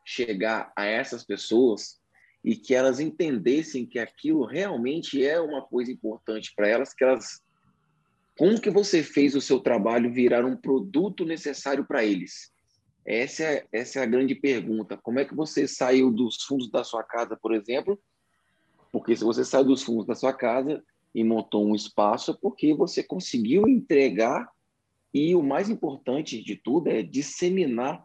[0.04, 2.02] chegar a essas pessoas
[2.44, 7.43] e que elas entendessem que aquilo realmente é uma coisa importante para elas, que elas
[8.38, 12.52] como que você fez o seu trabalho virar um produto necessário para eles?
[13.06, 14.98] Essa é, essa é a grande pergunta.
[14.98, 18.00] Como é que você saiu dos fundos da sua casa, por exemplo?
[18.92, 22.74] Porque se você saiu dos fundos da sua casa e montou um espaço, é porque
[22.74, 24.50] você conseguiu entregar
[25.14, 28.04] e o mais importante de tudo é disseminar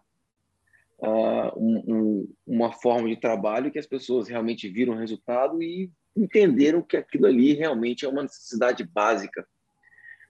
[0.98, 6.82] uh, um, um, uma forma de trabalho que as pessoas realmente viram resultado e entenderam
[6.82, 9.46] que aquilo ali realmente é uma necessidade básica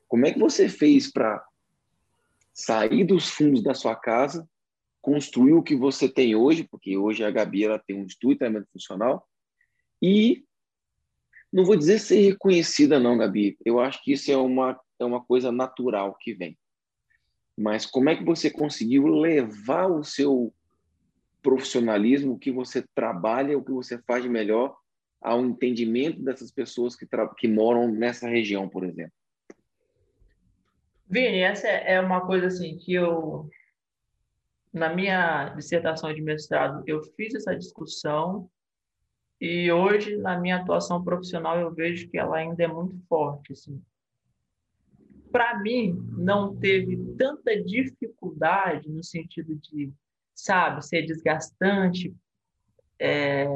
[0.08, 1.44] como é que você fez para
[2.52, 4.48] sair dos fundos da sua casa,
[5.00, 8.38] construir o que você tem hoje, porque hoje a Gabi ela tem um estúdio de
[8.38, 9.28] treinamento funcional,
[10.02, 10.44] e
[11.52, 13.56] não vou dizer ser reconhecida não, Gabi.
[13.64, 16.58] Eu acho que isso é uma, é uma coisa natural que vem.
[17.56, 20.52] Mas como é que você conseguiu levar o seu
[21.42, 24.76] profissionalismo, o que você trabalha, o que você faz melhor,
[25.20, 29.12] ao entendimento dessas pessoas que, que moram nessa região, por exemplo?
[31.10, 33.48] Vini, essa é uma coisa assim que eu,
[34.72, 38.50] na minha dissertação de mestrado, eu fiz essa discussão
[39.40, 43.52] e hoje, na minha atuação profissional, eu vejo que ela ainda é muito forte.
[43.52, 43.80] Assim.
[45.30, 49.92] Para mim, não teve tanta dificuldade no sentido de,
[50.34, 52.14] sabe, ser desgastante.
[52.98, 53.46] É,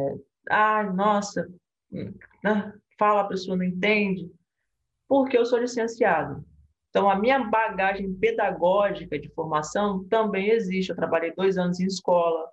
[0.49, 1.53] ah, nossa,
[1.91, 4.31] né, fala, a pessoa não entende,
[5.09, 6.45] porque eu sou licenciado.
[6.93, 10.91] Então, a minha bagagem pedagógica de formação também existe.
[10.91, 12.47] Eu trabalhei dois anos em escola.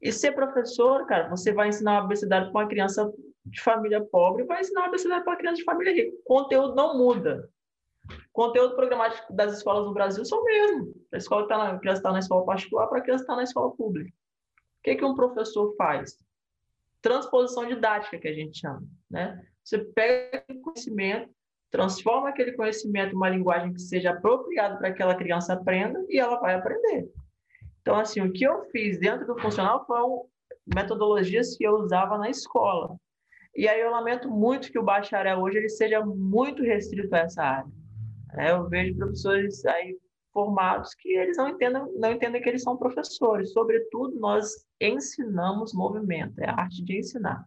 [0.00, 3.12] E ser professor, cara, você vai ensinar abecedário para uma criança
[3.44, 6.16] de família pobre, vai ensinar abecedário para uma criança de família rica.
[6.16, 7.46] O conteúdo não muda.
[8.08, 10.94] O conteúdo programático das escolas no Brasil são o mesmo.
[11.12, 13.36] A escola tá na, a criança está na escola particular para a criança estar tá
[13.36, 14.08] na escola pública.
[14.08, 16.18] O que, que um professor faz?
[17.02, 18.82] Transposição didática, que a gente chama.
[19.10, 19.38] Né?
[19.62, 21.30] Você pega o conhecimento,
[21.74, 26.20] transforma aquele conhecimento em uma linguagem que seja apropriada para que aquela criança aprenda e
[26.20, 27.10] ela vai aprender.
[27.82, 30.24] Então, assim, o que eu fiz dentro do funcional foram
[30.72, 32.94] metodologias que eu usava na escola.
[33.56, 37.42] E aí eu lamento muito que o bacharel hoje ele seja muito restrito a essa
[37.42, 37.72] área.
[38.38, 39.98] É, eu vejo professores aí
[40.32, 43.52] formados que eles não entendem, não entendem que eles são professores.
[43.52, 44.48] Sobretudo, nós
[44.80, 47.44] ensinamos movimento, é a arte de ensinar.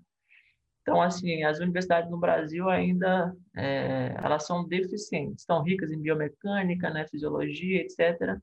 [0.87, 6.89] Então, assim, as universidades no Brasil ainda é, elas são deficientes, estão ricas em biomecânica,
[6.89, 8.39] né, fisiologia, etc.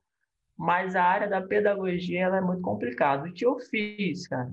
[0.54, 3.26] Mas a área da pedagogia ela é muito complicada.
[3.26, 4.52] O que eu fiz, cara?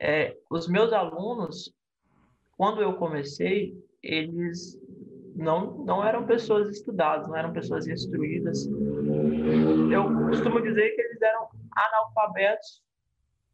[0.00, 1.72] É, os meus alunos,
[2.56, 4.76] quando eu comecei, eles
[5.36, 8.66] não, não eram pessoas estudadas, não eram pessoas instruídas.
[8.66, 12.82] Eu costumo dizer que eles eram analfabetos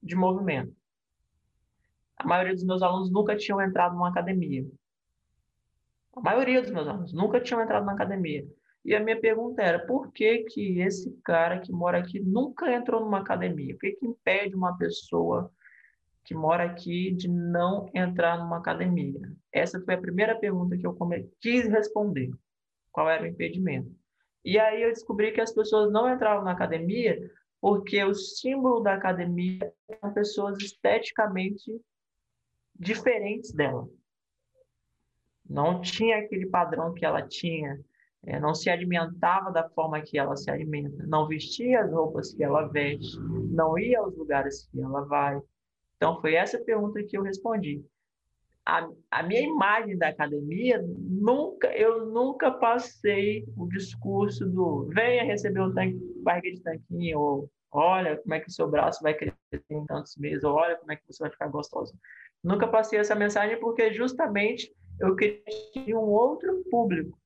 [0.03, 0.75] de movimento.
[2.17, 4.67] A maioria dos meus alunos nunca tinham entrado numa academia.
[6.15, 8.47] A maioria dos meus alunos nunca tinham entrado na academia.
[8.85, 13.01] E a minha pergunta era, por que que esse cara que mora aqui nunca entrou
[13.01, 13.75] numa academia?
[13.75, 15.53] Por que que impede uma pessoa
[16.25, 19.21] que mora aqui de não entrar numa academia?
[19.53, 20.97] Essa foi a primeira pergunta que eu
[21.41, 22.31] quis responder.
[22.91, 23.93] Qual era o impedimento?
[24.45, 27.19] E aí eu descobri que as pessoas não entravam na academia
[27.61, 31.79] porque o símbolo da academia são pessoas esteticamente
[32.79, 33.89] diferentes dela.
[35.49, 37.79] Não tinha aquele padrão que ela tinha,
[38.25, 42.43] é, não se alimentava da forma que ela se alimenta, não vestia as roupas que
[42.43, 45.41] ela veste, não ia aos lugares que ela vai.
[45.97, 47.85] Então, foi essa pergunta que eu respondi.
[48.65, 55.61] A, a minha imagem da academia, nunca, eu nunca passei o discurso do venha receber
[55.61, 59.63] um tanque, barriga de tanquinho, ou olha como é que o seu braço vai crescer
[59.71, 61.95] em tantos meses, ou olha como é que você vai ficar gostoso.
[62.47, 67.19] Nunca passei essa mensagem porque justamente eu queria um outro público.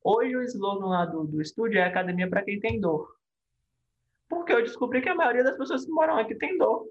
[0.00, 3.12] Hoje o slogan lá do, do estúdio é academia para quem tem dor.
[4.28, 6.86] Porque eu descobri que a maioria das pessoas que moram aqui tem dor.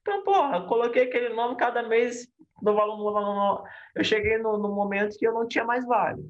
[0.00, 2.26] Então, porra, coloquei aquele nome cada mês,
[2.60, 3.64] novo aluno, novo aluno.
[3.94, 6.20] Eu cheguei no, no momento que eu não tinha mais vaga.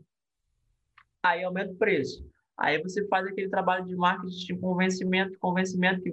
[1.23, 2.23] Aí aumenta o preço.
[2.59, 6.13] Aí você faz aquele trabalho de marketing de convencimento, convencimento que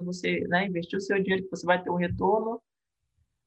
[0.00, 2.58] você né, investiu o seu dinheiro, que você vai ter um retorno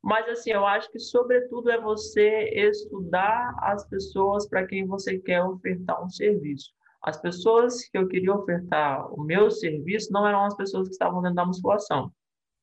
[0.03, 5.43] mas, assim, eu acho que, sobretudo, é você estudar as pessoas para quem você quer
[5.43, 6.71] ofertar um serviço.
[7.01, 11.21] As pessoas que eu queria ofertar o meu serviço não eram as pessoas que estavam
[11.21, 12.11] dentro da musculação.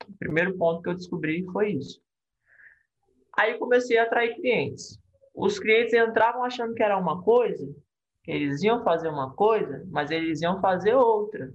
[0.07, 2.01] O primeiro ponto que eu descobri foi isso.
[3.37, 4.99] Aí comecei a atrair clientes.
[5.33, 7.65] Os clientes entravam achando que era uma coisa,
[8.23, 11.53] que eles iam fazer uma coisa, mas eles iam fazer outra.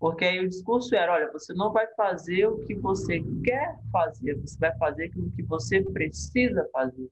[0.00, 4.34] Porque aí o discurso era, olha, você não vai fazer o que você quer fazer,
[4.40, 7.06] você vai fazer aquilo que você precisa fazer.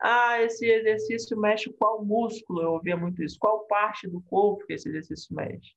[0.00, 2.62] Ah, esse exercício mexe qual músculo?
[2.62, 3.38] Eu ouvia muito isso.
[3.38, 5.74] Qual parte do corpo que esse exercício mexe?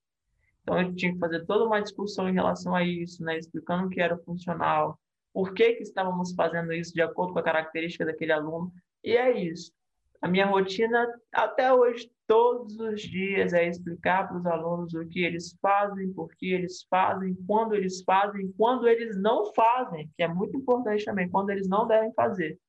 [0.62, 3.38] Então, eu tinha que fazer toda uma discussão em relação a isso, né?
[3.38, 4.98] explicando o que era funcional,
[5.34, 8.72] por que, que estávamos fazendo isso de acordo com a característica daquele aluno.
[9.04, 9.74] E é isso.
[10.22, 15.24] A minha rotina, até hoje, todos os dias, é explicar para os alunos o que
[15.24, 20.28] eles fazem, por que eles fazem, quando eles fazem, quando eles não fazem, que é
[20.28, 22.60] muito importante também, quando eles não devem fazer.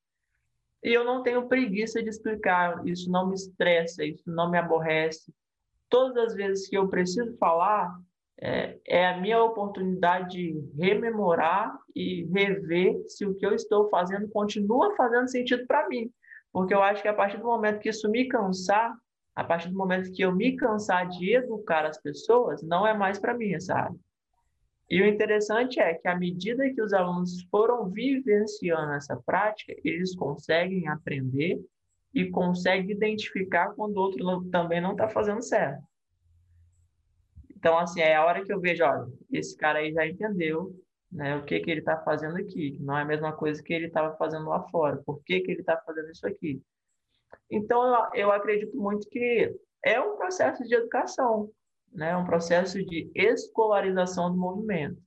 [0.83, 5.35] E eu não tenho preguiça de explicar, isso não me estressa, isso não me aborrece.
[5.89, 7.99] Todas as vezes que eu preciso falar,
[8.41, 14.29] é, é, a minha oportunidade de rememorar e rever se o que eu estou fazendo
[14.29, 16.09] continua fazendo sentido para mim.
[16.53, 18.97] Porque eu acho que a partir do momento que isso me cansar,
[19.39, 23.21] a partir do momento que eu me cansar de educar as pessoas, não é mais
[23.21, 23.97] para mim essa área.
[24.91, 30.17] E o interessante é que, à medida que os alunos foram vivenciando essa prática, eles
[30.17, 31.65] conseguem aprender
[32.13, 35.85] e conseguem identificar quando o outro também não está fazendo certo.
[37.57, 40.75] Então, assim, é a hora que eu vejo, olha, esse cara aí já entendeu,
[41.13, 41.37] né?
[41.37, 42.77] O que que ele está fazendo aqui?
[42.81, 44.97] Não é a mesma coisa que ele estava fazendo lá fora.
[45.07, 46.61] Por que que ele está fazendo isso aqui?
[47.51, 51.51] Então, eu, eu acredito muito que é um processo de educação,
[51.93, 52.17] né?
[52.17, 55.01] Um processo de escolarização do movimento.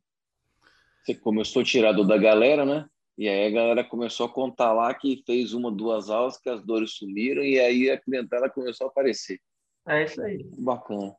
[1.04, 2.86] Você começou tirado da galera, né?
[3.18, 6.64] E aí a galera começou a contar lá que fez uma, duas aulas, que as
[6.64, 9.40] dores sumiram, e aí a clientela começou a aparecer.
[9.88, 10.44] É isso aí.
[10.58, 11.16] Bacana.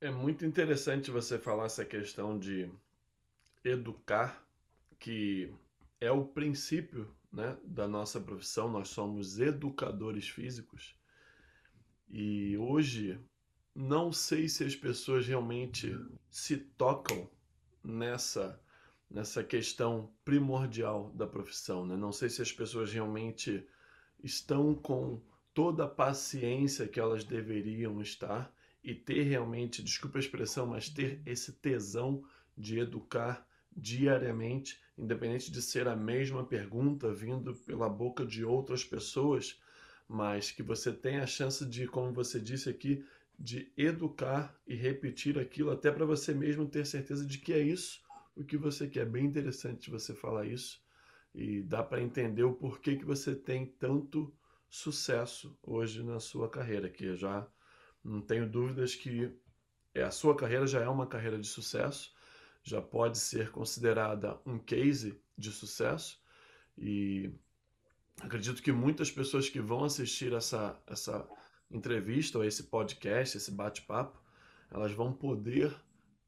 [0.00, 2.70] É muito interessante você falar essa questão de
[3.64, 4.44] educar,
[4.98, 5.52] que
[6.00, 10.94] é o princípio né, da nossa profissão, nós somos educadores físicos.
[12.08, 13.18] E hoje
[13.74, 15.98] não sei se as pessoas realmente
[16.30, 17.28] se tocam
[17.82, 18.60] nessa
[19.10, 21.96] nessa questão primordial da profissão, né?
[21.96, 23.64] Não sei se as pessoas realmente
[24.22, 25.20] estão com
[25.52, 28.52] toda a paciência que elas deveriam estar
[28.82, 32.24] e ter realmente, desculpa a expressão, mas ter esse tesão
[32.56, 33.46] de educar
[33.76, 39.60] diariamente, independente de ser a mesma pergunta vindo pela boca de outras pessoas,
[40.08, 43.04] mas que você tenha a chance de, como você disse aqui,
[43.38, 48.00] de educar e repetir aquilo até para você mesmo ter certeza de que é isso
[48.36, 49.00] o que você quer.
[49.00, 50.82] É bem interessante você falar isso
[51.34, 54.32] e dá para entender o porquê que você tem tanto
[54.68, 57.46] sucesso hoje na sua carreira, que já
[58.02, 59.32] não tenho dúvidas que
[59.94, 62.12] é, a sua carreira já é uma carreira de sucesso
[62.64, 66.18] já pode ser considerada um case de sucesso
[66.76, 67.30] e
[68.20, 71.28] acredito que muitas pessoas que vão assistir essa, essa
[71.70, 74.18] entrevista ou esse podcast, esse bate-papo,
[74.70, 75.74] elas vão poder,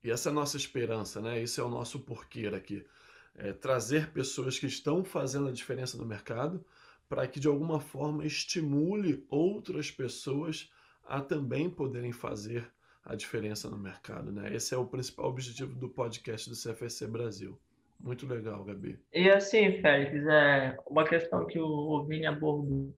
[0.05, 1.43] e essa é a nossa esperança, né?
[1.43, 2.87] Esse é o nosso porquê aqui,
[3.35, 6.65] é trazer pessoas que estão fazendo a diferença no mercado
[7.09, 10.71] para que de alguma forma estimule outras pessoas
[11.05, 12.71] a também poderem fazer
[13.07, 14.53] a diferença no mercado, né?
[14.53, 17.59] Esse é o principal objetivo do podcast do CFC Brasil.
[18.01, 18.99] Muito legal, Gabi.
[19.13, 22.93] E assim, Félix, é uma questão que o Vini abordou.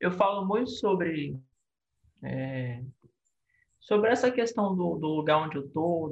[0.00, 1.38] Eu falo muito sobre
[2.22, 2.82] é,
[3.80, 6.10] sobre essa questão do, do lugar onde eu estou,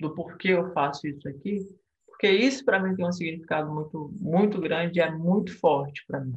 [0.00, 1.68] do porquê eu faço isso aqui,
[2.06, 6.34] porque isso para mim tem um significado muito muito grande, é muito forte para mim.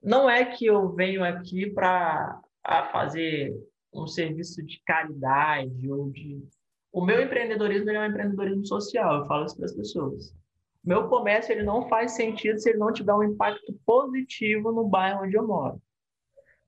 [0.00, 2.40] Não é que eu venho aqui para
[2.92, 3.52] fazer
[3.94, 6.42] um serviço de caridade ou de
[6.92, 10.32] o meu empreendedorismo é um empreendedorismo social, eu falo isso para as pessoas.
[10.84, 15.24] Meu comércio ele não faz sentido se ele não tiver um impacto positivo no bairro
[15.24, 15.82] onde eu moro.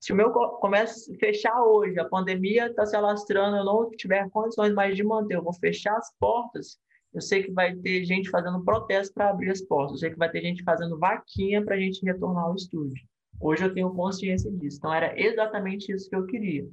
[0.01, 4.73] Se o meu comércio fechar hoje, a pandemia está se alastrando, eu não tiver condições
[4.73, 6.77] mais de manter, eu vou fechar as portas,
[7.13, 10.17] eu sei que vai ter gente fazendo protesto para abrir as portas, eu sei que
[10.17, 13.01] vai ter gente fazendo vaquinha para a gente retornar ao estúdio.
[13.39, 14.77] Hoje eu tenho consciência disso.
[14.77, 16.67] Então, era exatamente isso que eu queria.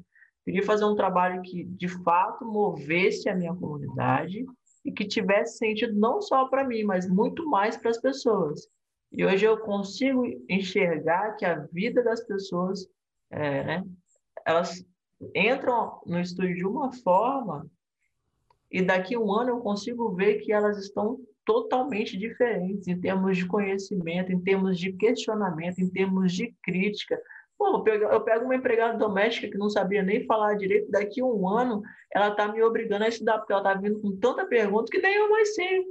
[0.44, 4.44] Queria fazer um trabalho que, de fato, movesse a minha comunidade
[4.84, 8.68] e que tivesse sentido não só para mim, mas muito mais para as pessoas.
[9.10, 12.86] E hoje eu consigo enxergar que a vida das pessoas,
[13.30, 13.84] é, né,
[14.44, 14.84] elas
[15.34, 17.66] entram no estúdio de uma forma
[18.70, 23.36] e daqui a um ano eu consigo ver que elas estão totalmente diferentes em termos
[23.36, 27.20] de conhecimento, em termos de questionamento, em termos de crítica,
[27.64, 31.22] Pô, eu pego, eu pego uma empregada doméstica que não sabia nem falar direito, daqui
[31.22, 31.80] a um ano
[32.12, 35.14] ela está me obrigando a estudar, porque ela está vindo com tanta pergunta que nem
[35.14, 35.82] eu mais sei.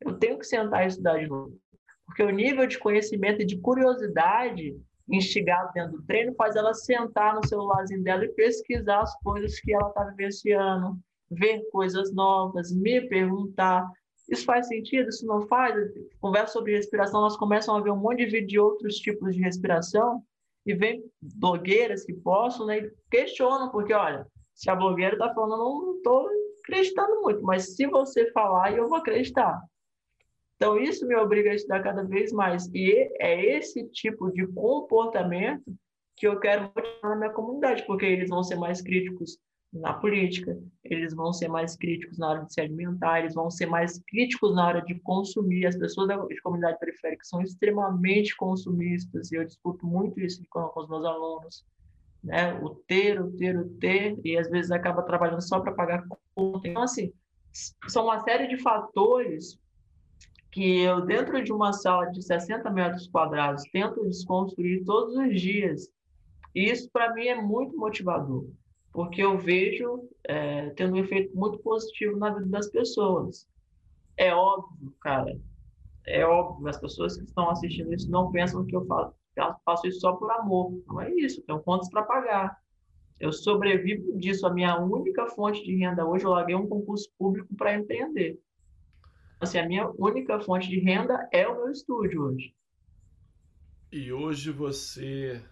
[0.00, 1.58] Eu tenho que sentar e estudar de novo.
[2.06, 7.34] Porque o nível de conhecimento e de curiosidade instigado dentro do treino faz ela sentar
[7.34, 10.96] no celularzinho dela e pesquisar as coisas que ela está vivenciando,
[11.28, 13.90] ver coisas novas, me perguntar.
[14.30, 15.08] Isso faz sentido?
[15.08, 15.74] Isso não faz?
[16.20, 19.42] Conversa sobre respiração, nós começamos a ver um monte de vídeo de outros tipos de
[19.42, 20.22] respiração
[20.68, 25.58] e vem blogueiras que possam, né, e questionam, porque, olha, se a blogueira está falando,
[25.58, 26.28] não estou
[26.62, 29.58] acreditando muito, mas se você falar, eu vou acreditar.
[30.56, 32.68] Então, isso me obriga a estudar cada vez mais.
[32.74, 35.72] E é esse tipo de comportamento
[36.16, 39.38] que eu quero mostrar na minha comunidade, porque eles vão ser mais críticos
[39.72, 43.66] na política, eles vão ser mais críticos na hora de se alimentar, eles vão ser
[43.66, 45.66] mais críticos na hora de consumir.
[45.66, 50.80] As pessoas da comunidade periférica são extremamente consumistas, e eu discuto muito isso com, com
[50.80, 51.66] os meus alunos.
[52.24, 52.54] Né?
[52.62, 56.04] O ter, o ter, o ter, e às vezes acaba trabalhando só para pagar
[56.34, 56.66] conta.
[56.66, 57.12] Então, assim,
[57.88, 59.58] são uma série de fatores
[60.50, 65.90] que eu, dentro de uma sala de 60 metros quadrados, tento desconstruir todos os dias.
[66.54, 68.46] E isso, para mim, é muito motivador
[68.92, 73.48] porque eu vejo é, tendo um efeito muito positivo na vida das pessoas.
[74.16, 75.38] É óbvio, cara,
[76.06, 79.14] é óbvio, as pessoas que estão assistindo isso não pensam que eu faço,
[79.64, 80.82] faço isso só por amor.
[80.86, 82.58] Não é isso, tenho contas para pagar.
[83.20, 84.46] Eu sobrevivo disso.
[84.46, 88.40] A minha única fonte de renda hoje, eu larguei um concurso público para empreender.
[89.40, 92.54] Assim, a minha única fonte de renda é o meu estúdio hoje.
[93.90, 95.42] E hoje você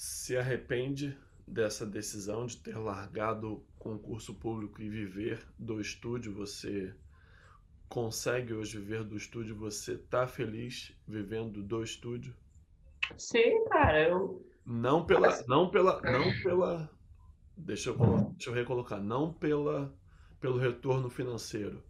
[0.00, 1.14] se arrepende
[1.46, 6.32] dessa decisão de ter largado o concurso público e viver do estúdio?
[6.36, 6.94] Você
[7.86, 9.54] consegue hoje viver do estúdio?
[9.56, 12.34] Você tá feliz vivendo do estúdio?
[13.18, 16.90] Sim, cara, eu não pela não pela não pela
[17.54, 17.96] deixa eu,
[18.30, 19.94] deixa eu recolocar, não pela
[20.40, 21.84] pelo retorno financeiro,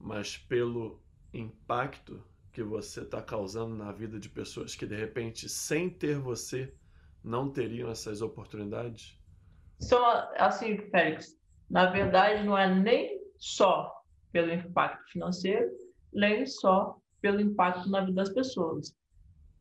[0.00, 1.00] mas pelo
[1.32, 6.74] impacto que você está causando na vida de pessoas que de repente, sem ter você,
[7.24, 9.18] não teriam essas oportunidades?
[9.78, 10.04] São,
[10.36, 11.36] assim, Félix,
[11.68, 13.92] na verdade não é nem só
[14.30, 15.70] pelo impacto financeiro,
[16.12, 18.94] nem só pelo impacto na vida das pessoas.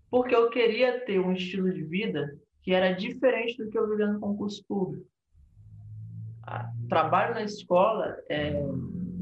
[0.10, 4.08] Porque eu queria ter um estilo de vida que era diferente do que eu vivia
[4.08, 5.06] no concurso público.
[6.90, 8.62] Trabalho na escola, é,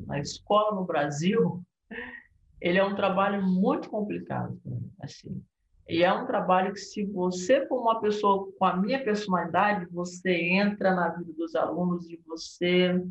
[0.07, 1.61] na escola no Brasil,
[2.59, 4.59] ele é um trabalho muito complicado.
[5.01, 5.43] Assim,
[5.89, 10.31] e é um trabalho que, se você for uma pessoa com a minha personalidade, você
[10.31, 13.03] entra na vida dos alunos e você.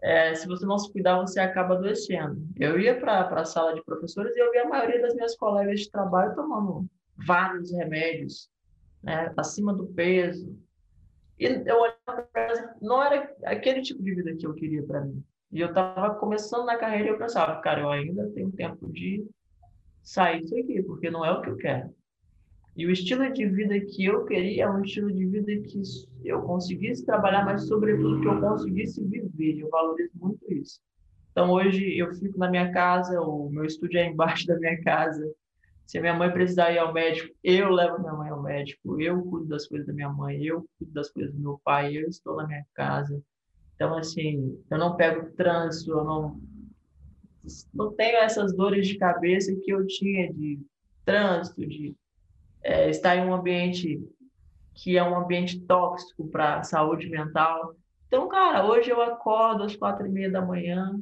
[0.00, 2.40] É, se você não se cuidar, você acaba adoecendo.
[2.56, 5.80] Eu ia para a sala de professores e eu via a maioria das minhas colegas
[5.80, 6.86] de trabalho tomando
[7.26, 8.48] vários remédios,
[9.02, 10.56] né, acima do peso.
[11.40, 15.24] E eu olhava para não era aquele tipo de vida que eu queria para mim.
[15.50, 19.26] E eu estava começando na carreira e eu pensava, cara, eu ainda tenho tempo de
[20.08, 21.94] sair disso aqui, porque não é o que eu quero.
[22.74, 25.82] E o estilo de vida que eu queria é um estilo de vida que
[26.24, 29.58] eu conseguisse trabalhar, mas sobretudo que eu conseguisse viver.
[29.58, 30.80] Eu valorizo muito isso.
[31.30, 35.30] Então hoje eu fico na minha casa, o meu estúdio é embaixo da minha casa.
[35.86, 39.48] Se minha mãe precisar ir ao médico, eu levo minha mãe ao médico, eu cuido
[39.48, 42.46] das coisas da minha mãe, eu cuido das coisas do meu pai, eu estou na
[42.46, 43.22] minha casa.
[43.74, 46.40] Então, assim, eu não pego trânsito, eu não,
[47.72, 50.60] não tenho essas dores de cabeça que eu tinha de
[51.04, 51.96] trânsito, de
[52.62, 54.00] é, estar em um ambiente
[54.74, 57.74] que é um ambiente tóxico para a saúde mental.
[58.06, 60.98] Então, cara, hoje eu acordo às quatro e meia da manhã,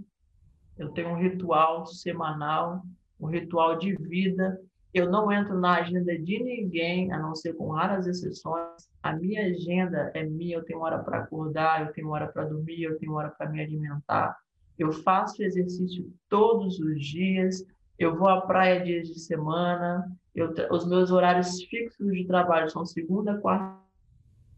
[0.78, 2.82] eu tenho um ritual semanal,
[3.20, 4.60] um ritual de vida.
[4.92, 8.88] Eu não entro na agenda de ninguém, a não ser com raras exceções.
[9.02, 12.82] A minha agenda é minha, eu tenho hora para acordar, eu tenho hora para dormir,
[12.82, 14.36] eu tenho hora para me alimentar.
[14.78, 17.64] Eu faço exercício todos os dias,
[17.98, 20.04] eu vou à praia dias de semana,
[20.34, 23.80] eu, os meus horários fixos de trabalho são segunda, quarta,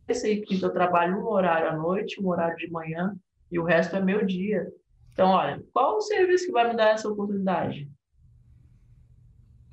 [0.07, 3.17] terça e quinta eu trabalho um horário à noite, um horário de manhã,
[3.51, 4.67] e o resto é meu dia.
[5.13, 7.89] Então, olha, qual o serviço que vai me dar essa oportunidade?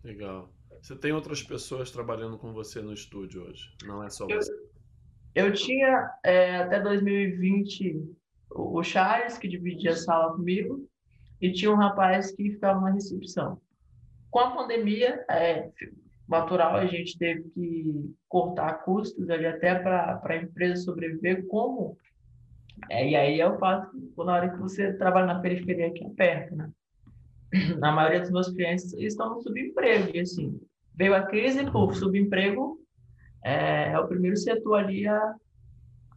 [0.04, 0.50] Legal.
[0.82, 4.54] Você tem outras pessoas trabalhando com você no estúdio hoje, não é só eu, você.
[5.34, 8.16] Eu tinha é, até 2020
[8.56, 10.88] o Charles, que dividia a sala comigo,
[11.41, 13.60] e tinha um rapaz que ficava na recepção.
[14.32, 15.70] Com a pandemia, é
[16.28, 21.45] natural, a gente teve que cortar custos ali até para a empresa sobreviver.
[21.47, 21.97] Como?
[22.89, 26.10] É, e aí é o fato, na hora que você trabalha na periferia aqui é
[26.10, 26.70] perto, né?
[27.80, 30.60] Na maioria dos meus clientes estão no subemprego, e assim,
[30.93, 32.80] veio a crise, por subemprego
[33.43, 35.36] é, é o primeiro setor ali a,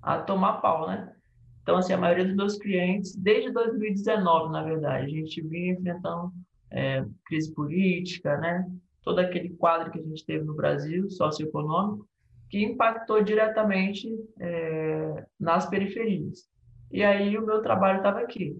[0.03, 1.13] a tomar pau, né?
[1.69, 6.33] Então, assim, a maioria dos meus clientes, desde 2019, na verdade, a gente vinha enfrentando
[6.71, 8.67] é, crise política, né?
[9.03, 12.09] Todo aquele quadro que a gente teve no Brasil, socioeconômico,
[12.49, 14.09] que impactou diretamente
[14.41, 16.49] é, nas periferias.
[16.91, 18.57] E aí o meu trabalho estava aqui.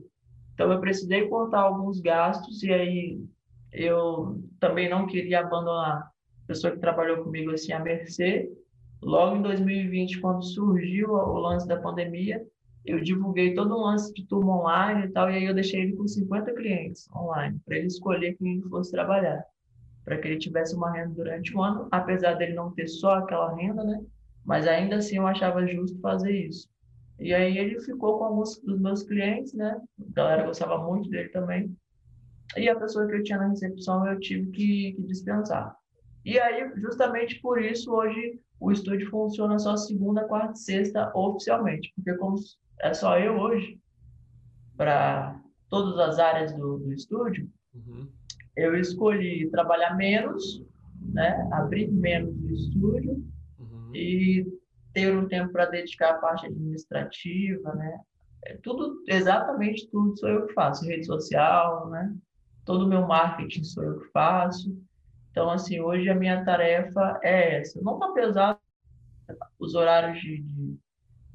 [0.53, 3.25] Então eu precisei cortar alguns gastos e aí
[3.73, 6.13] eu também não queria abandonar
[6.45, 8.53] a pessoa que trabalhou comigo assim à mercê.
[9.01, 12.45] Logo em 2020, quando surgiu o lance da pandemia,
[12.85, 15.97] eu divulguei todo um lance de turma online e tal, e aí eu deixei ele
[15.97, 19.45] com 50 clientes online, para ele escolher quem ele fosse trabalhar,
[20.05, 23.55] para que ele tivesse uma renda durante o ano, apesar dele não ter só aquela
[23.55, 24.01] renda, né?
[24.45, 26.69] Mas ainda assim eu achava justo fazer isso.
[27.21, 29.81] E aí ele ficou com alguns dos meus clientes, né?
[30.01, 31.77] A galera gostava muito dele também.
[32.57, 35.77] E a pessoa que eu tinha na recepção eu tive que, que dispensar.
[36.25, 41.93] E aí, justamente por isso, hoje o estúdio funciona só segunda, quarta e sexta oficialmente,
[41.95, 42.37] porque como
[42.81, 43.81] é só eu hoje,
[44.77, 48.09] para todas as áreas do, do estúdio, uhum.
[48.57, 50.65] eu escolhi trabalhar menos,
[51.01, 51.49] né?
[51.53, 53.25] abrir menos o estúdio
[53.59, 53.91] uhum.
[53.95, 54.47] e
[54.93, 58.01] ter um tempo para dedicar à parte administrativa, né?
[58.45, 62.15] É tudo, exatamente tudo sou eu que faço, rede social, né?
[62.65, 64.77] Todo o meu marketing sou eu que faço.
[65.31, 67.81] Então, assim, hoje a minha tarefa é essa.
[67.83, 68.59] Não está pesado
[69.59, 70.79] os horários de, de,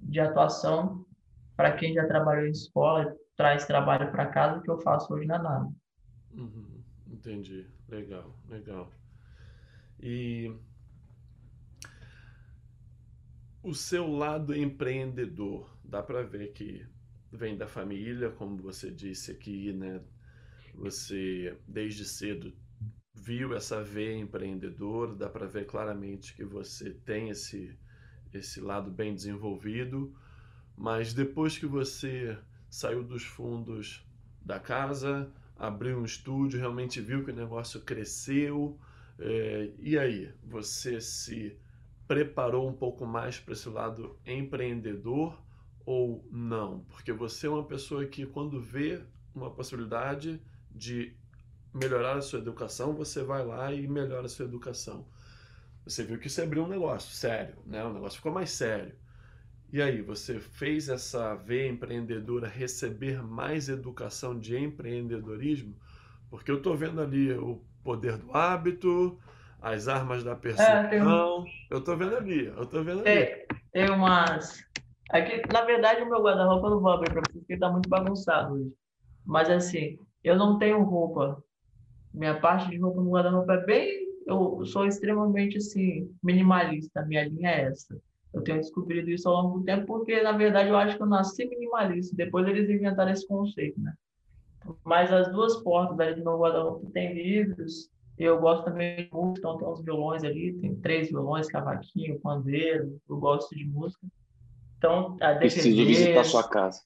[0.02, 1.06] de atuação
[1.56, 5.39] para quem já trabalhou em escola, traz trabalho para casa, que eu faço hoje na
[5.39, 5.68] nada.
[6.34, 7.66] Uhum, entendi.
[7.88, 8.91] Legal, legal.
[9.99, 10.51] E
[13.64, 16.86] o seu lado empreendedor, dá para ver que
[17.32, 20.01] vem da família, como você disse aqui, né?
[20.76, 22.54] Você desde cedo
[23.16, 27.78] viu essa veia empreendedora, dá para ver claramente que você tem esse
[28.34, 30.14] esse lado bem desenvolvido.
[30.76, 32.38] Mas depois que você
[32.69, 34.05] saiu dos fundos
[34.41, 38.80] da casa, abriu um estúdio, realmente viu que o negócio cresceu,
[39.19, 40.34] é, e aí?
[40.43, 41.57] Você se
[42.07, 45.39] preparou um pouco mais para esse lado empreendedor
[45.86, 46.82] ou não?
[46.89, 49.01] Porque você é uma pessoa que, quando vê
[49.34, 51.15] uma possibilidade de
[51.74, 55.07] melhorar a sua educação, você vai lá e melhora a sua educação.
[55.86, 57.84] Você viu que você abriu um negócio sério, né?
[57.84, 58.95] O negócio ficou mais sério.
[59.74, 65.76] E aí, você fez essa veia empreendedora receber mais educação de empreendedorismo?
[66.30, 69.17] Porque eu estou vendo ali o poder do hábito,
[69.59, 71.43] as armas da persuasão.
[71.47, 71.74] É.
[71.74, 73.03] Eu estou vendo ali, eu estou vendo ali.
[73.03, 74.63] Tem, tem umas.
[75.09, 77.89] Aqui, na verdade, o meu guarda-roupa eu não vou abrir para vocês, porque está muito
[77.89, 78.71] bagunçado hoje.
[79.26, 81.43] Mas assim, eu não tenho roupa.
[82.13, 84.07] Minha parte de roupa no guarda-roupa é bem.
[84.28, 87.03] Eu sou extremamente assim, minimalista.
[87.07, 87.99] Minha linha é essa.
[88.34, 91.08] Eu tenho descobrido isso ao longo do tempo, porque, na verdade, eu acho que eu
[91.08, 92.16] nasci minimalista.
[92.16, 93.94] Depois eles inventaram esse conceito, né?
[94.84, 99.40] Mas as duas portas ali do meu guarda-roupa tem livros, Eu gosto também de música,
[99.40, 104.06] então tem uns violões ali, tem três violões, cavaquinho, pandeiro, eu gosto de música.
[104.78, 106.82] Então, a Preciso visitar sua casa.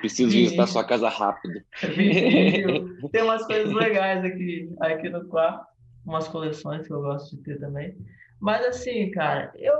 [0.00, 1.60] Preciso visitar sua casa rápido.
[3.12, 5.66] Tem umas coisas legais aqui, aqui no quarto,
[6.04, 7.96] umas coleções que eu gosto de ter também.
[8.40, 9.74] Mas assim, cara, eu,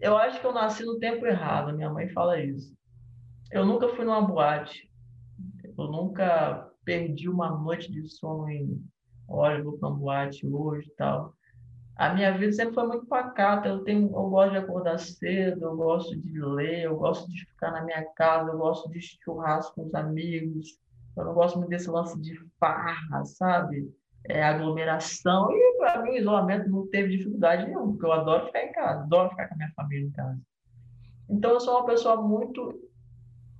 [0.00, 2.76] eu acho que eu nasci no tempo errado, minha mãe fala isso.
[3.50, 4.90] Eu nunca fui numa boate,
[5.76, 8.82] eu nunca perdi uma noite de sono em,
[9.28, 11.34] olha, vou para uma boate hoje e tal.
[11.96, 13.68] A minha vida sempre foi muito pacata.
[13.68, 17.72] Eu tenho, eu gosto de acordar cedo, eu gosto de ler, eu gosto de ficar
[17.72, 20.78] na minha casa, eu gosto de churrasco com os amigos.
[21.16, 23.92] Eu não gosto muito desse lance de farra, sabe?
[24.28, 25.50] É, aglomeração.
[25.50, 29.00] E para mim o isolamento não teve dificuldade nenhuma, porque eu adoro ficar em casa,
[29.00, 30.40] adoro ficar com a minha família em casa.
[31.30, 32.88] Então eu sou uma pessoa muito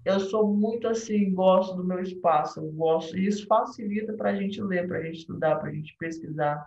[0.05, 4.35] eu sou muito assim, gosto do meu espaço, eu gosto, e isso facilita para a
[4.35, 6.67] gente ler, para a gente estudar, para a gente pesquisar.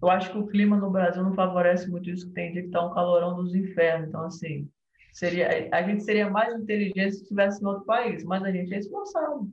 [0.00, 2.68] Eu acho que o clima no Brasil não favorece muito isso, que tem dia que
[2.68, 4.08] está um calorão dos infernos.
[4.08, 4.68] Então, assim,
[5.12, 8.78] seria, a gente seria mais inteligente se estivesse em outro país, mas a gente é
[8.78, 9.50] esforçado.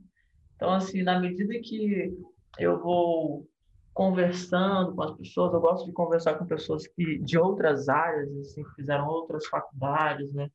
[0.54, 2.16] Então, assim, na medida que
[2.58, 3.48] eu vou
[3.94, 8.64] conversando com as pessoas, eu gosto de conversar com pessoas que de outras áreas, assim,
[8.64, 10.50] que fizeram outras faculdades, né?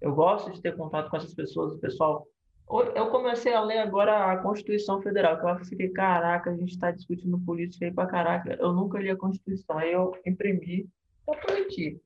[0.00, 2.26] Eu gosto de ter contato com essas pessoas, o pessoal
[2.96, 6.90] eu comecei a ler agora a Constituição Federal, que eu fiquei, caraca, a gente está
[6.90, 8.56] discutindo política aí pra caraca.
[8.58, 9.78] Eu nunca li a Constituição.
[9.78, 10.88] Aí eu imprimi,
[11.28, 12.00] eu prometi.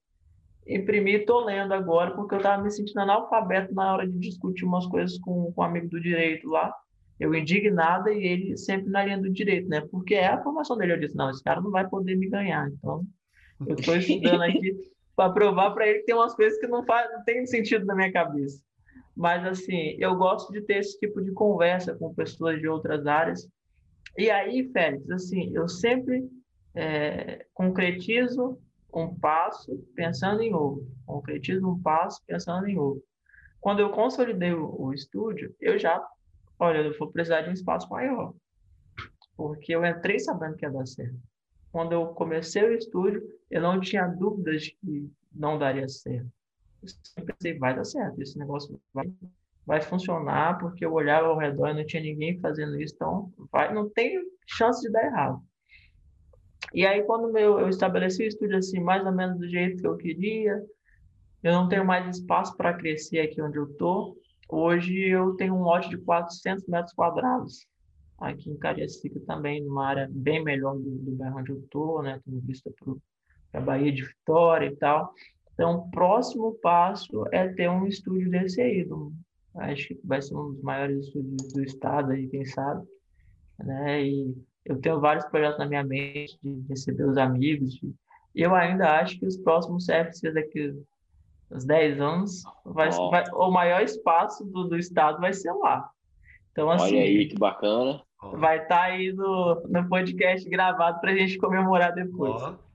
[0.67, 4.67] Imprimi e tô lendo agora, porque eu estava me sentindo analfabeto na hora de discutir
[4.67, 6.75] umas coisas com, com um amigo do direito lá.
[7.21, 9.83] Eu indignada e ele sempre na linha do direito, né?
[9.83, 10.95] Porque é a formação dele.
[10.95, 12.69] Eu disse, não, esse cara não vai poder me ganhar.
[12.71, 13.05] Então,
[13.67, 14.75] eu estou estudando aqui
[15.15, 17.95] para provar para ele que tem umas coisas que não, faz, não tem sentido na
[17.95, 18.61] minha cabeça.
[19.15, 23.47] Mas, assim, eu gosto de ter esse tipo de conversa com pessoas de outras áreas.
[24.17, 26.27] E aí, Félix, assim, eu sempre
[26.75, 28.59] é, concretizo
[28.95, 30.87] um passo pensando em outro.
[31.05, 33.03] Concretizo um passo pensando em outro.
[33.61, 36.03] Quando eu consolidei o, o estúdio, eu já,
[36.61, 38.35] olha, eu vou precisar de um espaço maior.
[39.37, 41.19] Porque eu entrei sabendo que ia dar certo.
[41.73, 46.31] Quando eu comecei o estúdio, eu não tinha dúvidas de que não daria certo
[46.87, 49.11] sempre pensei, vai dar certo, esse negócio vai,
[49.67, 53.73] vai funcionar, porque eu olhava ao redor e não tinha ninguém fazendo isso, então vai,
[53.73, 55.43] não tem chance de dar errado.
[56.73, 59.87] E aí, quando meu, eu estabeleci o estúdio assim, mais ou menos do jeito que
[59.87, 60.63] eu queria,
[61.43, 64.17] eu não tenho mais espaço para crescer aqui onde eu estou.
[64.53, 67.67] Hoje eu tenho um lote de 400 metros quadrados
[68.19, 72.21] aqui em Cariacica também, numa área bem melhor do, do bairro onde eu estou, né?
[72.25, 75.15] Tenho vista para a Bahia de Vitória e tal.
[75.55, 78.85] Então, o próximo passo é ter um estúdio desse aí.
[78.85, 79.13] Do,
[79.57, 82.87] acho que vai ser um dos maiores estúdios do estado aí, quem sabe.
[83.59, 84.05] Né?
[84.05, 84.35] E
[84.65, 87.75] eu tenho vários projetos na minha mente de receber os amigos.
[87.75, 87.95] De,
[88.35, 90.75] eu ainda acho que os próximos CFCs daqui
[91.51, 95.91] uns 10 anos, vai, vai, o maior espaço do, do estado vai ser lá.
[96.53, 98.03] Então, assim, Olha aí, que bacana.
[98.35, 102.43] Vai estar tá aí no, no podcast gravado para a gente comemorar depois.
[102.43, 102.71] Oh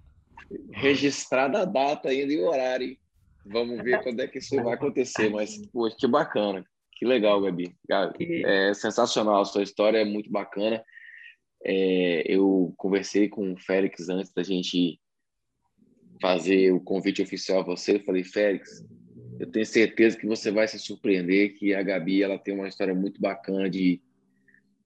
[0.71, 2.87] registrada a data ainda e o horário.
[2.87, 2.99] Hein?
[3.45, 6.65] Vamos ver quando é que isso vai acontecer, mas poxa, que bacana.
[6.93, 7.75] Que legal, Gabi.
[7.89, 10.83] É sensacional, a sua história é muito bacana.
[11.63, 14.99] É, eu conversei com o Félix antes da gente
[16.21, 17.95] fazer o convite oficial a você.
[17.95, 18.83] Eu falei, Félix,
[19.39, 22.93] eu tenho certeza que você vai se surpreender que a Gabi ela tem uma história
[22.93, 24.01] muito bacana de,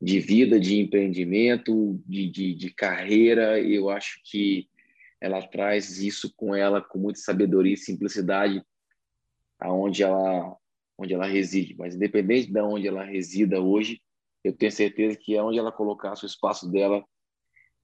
[0.01, 3.59] de vida, de empreendimento, de, de, de carreira.
[3.59, 4.67] Eu acho que
[5.21, 8.63] ela traz isso com ela com muita sabedoria e simplicidade
[9.59, 10.55] aonde ela
[10.97, 11.75] onde ela reside.
[11.77, 14.01] Mas independente de onde ela resida hoje,
[14.43, 17.03] eu tenho certeza que aonde ela colocasse o espaço dela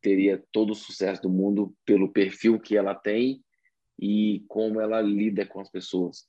[0.05, 3.43] teria todo o sucesso do mundo pelo perfil que ela tem
[3.99, 6.27] e como ela lida com as pessoas.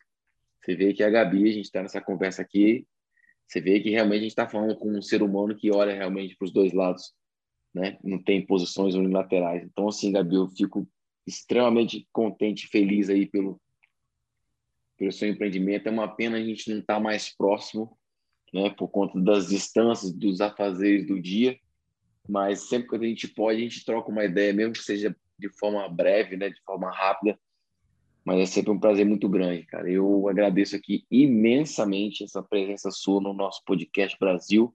[0.62, 2.86] Você vê que a Gabi, a gente está nessa conversa aqui,
[3.46, 6.34] você vê que realmente a gente está falando com um ser humano que olha realmente
[6.36, 7.12] para os dois lados,
[7.74, 7.98] né?
[8.02, 9.62] Não tem posições unilaterais.
[9.62, 10.88] Então, assim, Gabi, eu fico
[11.26, 13.60] extremamente contente e feliz aí pelo,
[14.96, 15.86] pelo seu empreendimento.
[15.86, 17.94] É uma pena a gente não estar tá mais próximo,
[18.54, 21.60] né, por conta das distâncias, dos afazeres do dia,
[22.28, 25.48] mas sempre que a gente pode, a gente troca uma ideia, mesmo que seja de
[25.58, 27.38] forma breve, né, de forma rápida,
[28.24, 29.88] mas é sempre um prazer muito grande, cara.
[29.88, 34.74] Eu agradeço aqui imensamente essa presença sua no nosso podcast Brasil.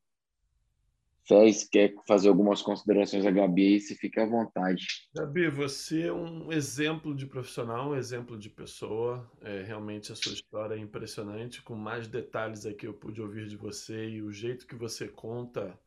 [1.28, 4.86] Fez, quer fazer algumas considerações a Gabi aí, se fica à vontade.
[5.14, 9.30] Gabi, você é um exemplo de profissional, um exemplo de pessoa.
[9.42, 11.62] É, realmente a sua história é impressionante.
[11.62, 15.78] Com mais detalhes aqui eu pude ouvir de você e o jeito que você conta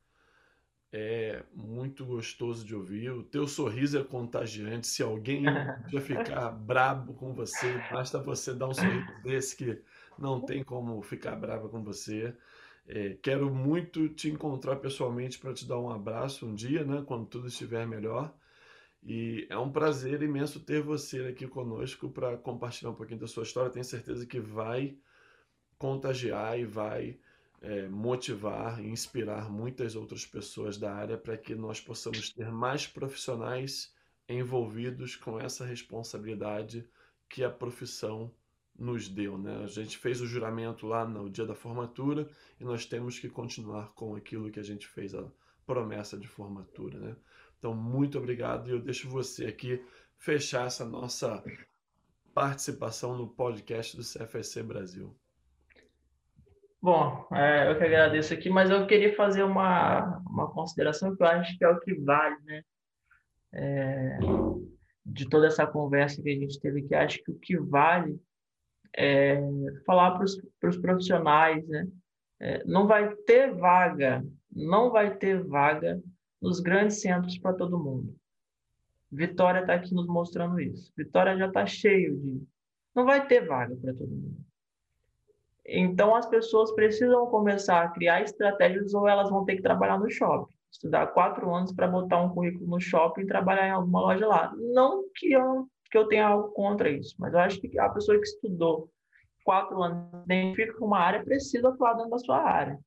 [0.96, 3.10] é muito gostoso de ouvir.
[3.10, 4.86] O teu sorriso é contagiante.
[4.86, 5.42] Se alguém
[5.90, 9.82] já ficar brabo com você, basta você dar um sorriso desse que
[10.16, 12.32] não tem como ficar bravo com você.
[12.86, 17.26] É, quero muito te encontrar pessoalmente para te dar um abraço um dia, né, quando
[17.26, 18.32] tudo estiver melhor.
[19.02, 23.42] E é um prazer imenso ter você aqui conosco para compartilhar um pouquinho da sua
[23.42, 23.68] história.
[23.68, 24.96] Tenho certeza que vai
[25.76, 27.18] contagiar e vai
[27.64, 32.86] é, motivar e inspirar muitas outras pessoas da área para que nós possamos ter mais
[32.86, 33.94] profissionais
[34.28, 36.86] envolvidos com essa responsabilidade
[37.28, 38.30] que a profissão
[38.78, 39.38] nos deu.
[39.38, 39.64] Né?
[39.64, 42.28] A gente fez o juramento lá no dia da formatura
[42.60, 45.26] e nós temos que continuar com aquilo que a gente fez, a
[45.64, 46.98] promessa de formatura.
[46.98, 47.16] Né?
[47.58, 49.82] Então, muito obrigado e eu deixo você aqui
[50.18, 51.42] fechar essa nossa
[52.34, 55.16] participação no podcast do CFSC Brasil.
[56.84, 61.26] Bom, é, eu que agradeço aqui, mas eu queria fazer uma, uma consideração que eu
[61.26, 62.62] acho que é o que vale, né?
[63.54, 64.18] É,
[65.02, 68.20] de toda essa conversa que a gente teve aqui, acho que o que vale
[68.94, 69.40] é
[69.86, 71.88] falar para os profissionais, né?
[72.38, 74.22] É, não vai ter vaga,
[74.54, 75.98] não vai ter vaga
[76.38, 78.14] nos grandes centros para todo mundo.
[79.10, 80.92] Vitória está aqui nos mostrando isso.
[80.94, 82.46] Vitória já está cheio de.
[82.94, 84.53] Não vai ter vaga para todo mundo.
[85.66, 90.10] Então, as pessoas precisam começar a criar estratégias ou elas vão ter que trabalhar no
[90.10, 90.52] shopping.
[90.70, 94.52] Estudar quatro anos para botar um currículo no shopping e trabalhar em alguma loja lá.
[94.56, 98.18] Não que eu, que eu tenha algo contra isso, mas eu acho que a pessoa
[98.18, 98.90] que estudou
[99.44, 102.78] quatro anos identifica uma área precisa atuar dentro da sua área.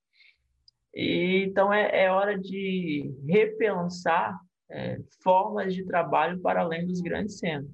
[0.93, 4.37] E, então, é, é hora de repensar
[4.69, 7.73] é, formas de trabalho para além dos grandes centros.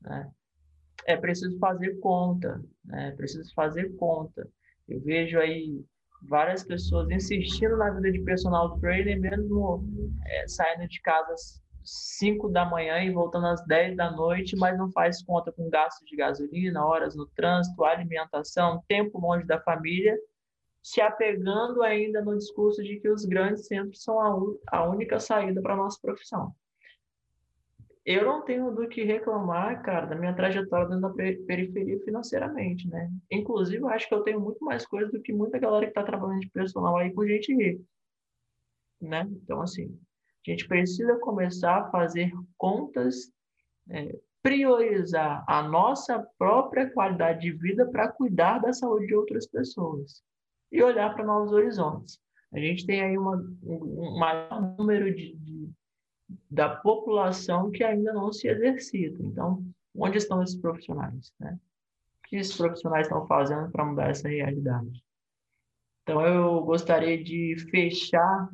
[0.00, 0.30] Né?
[1.06, 3.08] É preciso fazer conta, né?
[3.08, 4.48] é preciso fazer conta.
[4.88, 5.84] Eu vejo aí
[6.28, 9.84] várias pessoas insistindo na vida de personal trainer, mesmo
[10.26, 14.78] é, saindo de casa às 5 da manhã e voltando às 10 da noite, mas
[14.78, 20.16] não faz conta com gastos de gasolina, horas no trânsito, alimentação, tempo longe da família,
[20.82, 25.60] se apegando ainda no discurso de que os grandes centros são a, a única saída
[25.60, 26.54] para a nossa profissão
[28.04, 31.10] eu não tenho do que reclamar, cara, da minha trajetória dentro da
[31.46, 33.10] periferia financeiramente, né?
[33.30, 36.02] Inclusive, eu acho que eu tenho muito mais coisa do que muita galera que está
[36.02, 37.82] trabalhando de personal aí com gente rica,
[39.00, 39.28] né?
[39.30, 39.96] Então, assim,
[40.46, 43.32] a gente precisa começar a fazer contas,
[43.88, 50.24] é, priorizar a nossa própria qualidade de vida para cuidar da saúde de outras pessoas
[50.72, 52.18] e olhar para novos horizontes.
[52.52, 55.70] A gente tem aí uma, um maior número de, de
[56.50, 59.22] da população que ainda não se exercita.
[59.22, 59.64] Então,
[59.94, 61.32] onde estão esses profissionais?
[61.38, 61.58] Né?
[62.18, 65.02] O que esses profissionais estão fazendo para mudar essa realidade?
[66.02, 68.48] Então, eu gostaria de fechar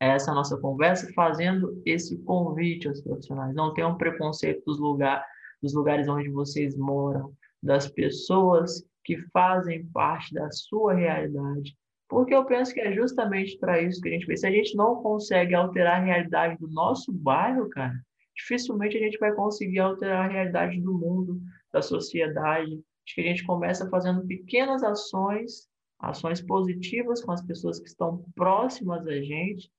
[0.00, 3.54] essa nossa conversa fazendo esse convite aos profissionais.
[3.54, 5.24] Não tenham preconceito dos, lugar,
[5.62, 7.32] dos lugares onde vocês moram,
[7.62, 11.76] das pessoas que fazem parte da sua realidade,
[12.08, 14.36] porque eu penso que é justamente para isso que a gente vê.
[14.36, 17.94] Se a gente não consegue alterar a realidade do nosso bairro, cara,
[18.34, 21.38] dificilmente a gente vai conseguir alterar a realidade do mundo,
[21.70, 22.72] da sociedade.
[23.06, 28.24] Acho que a gente começa fazendo pequenas ações, ações positivas com as pessoas que estão
[28.34, 29.70] próximas a gente,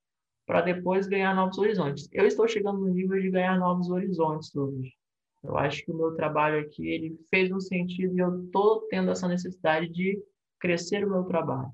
[0.45, 2.07] para depois ganhar novos horizontes.
[2.11, 4.93] Eu estou chegando no nível de ganhar novos horizontes hoje.
[5.43, 9.09] Eu acho que o meu trabalho aqui ele fez um sentido e eu estou tendo
[9.09, 10.21] essa necessidade de
[10.59, 11.71] crescer o meu trabalho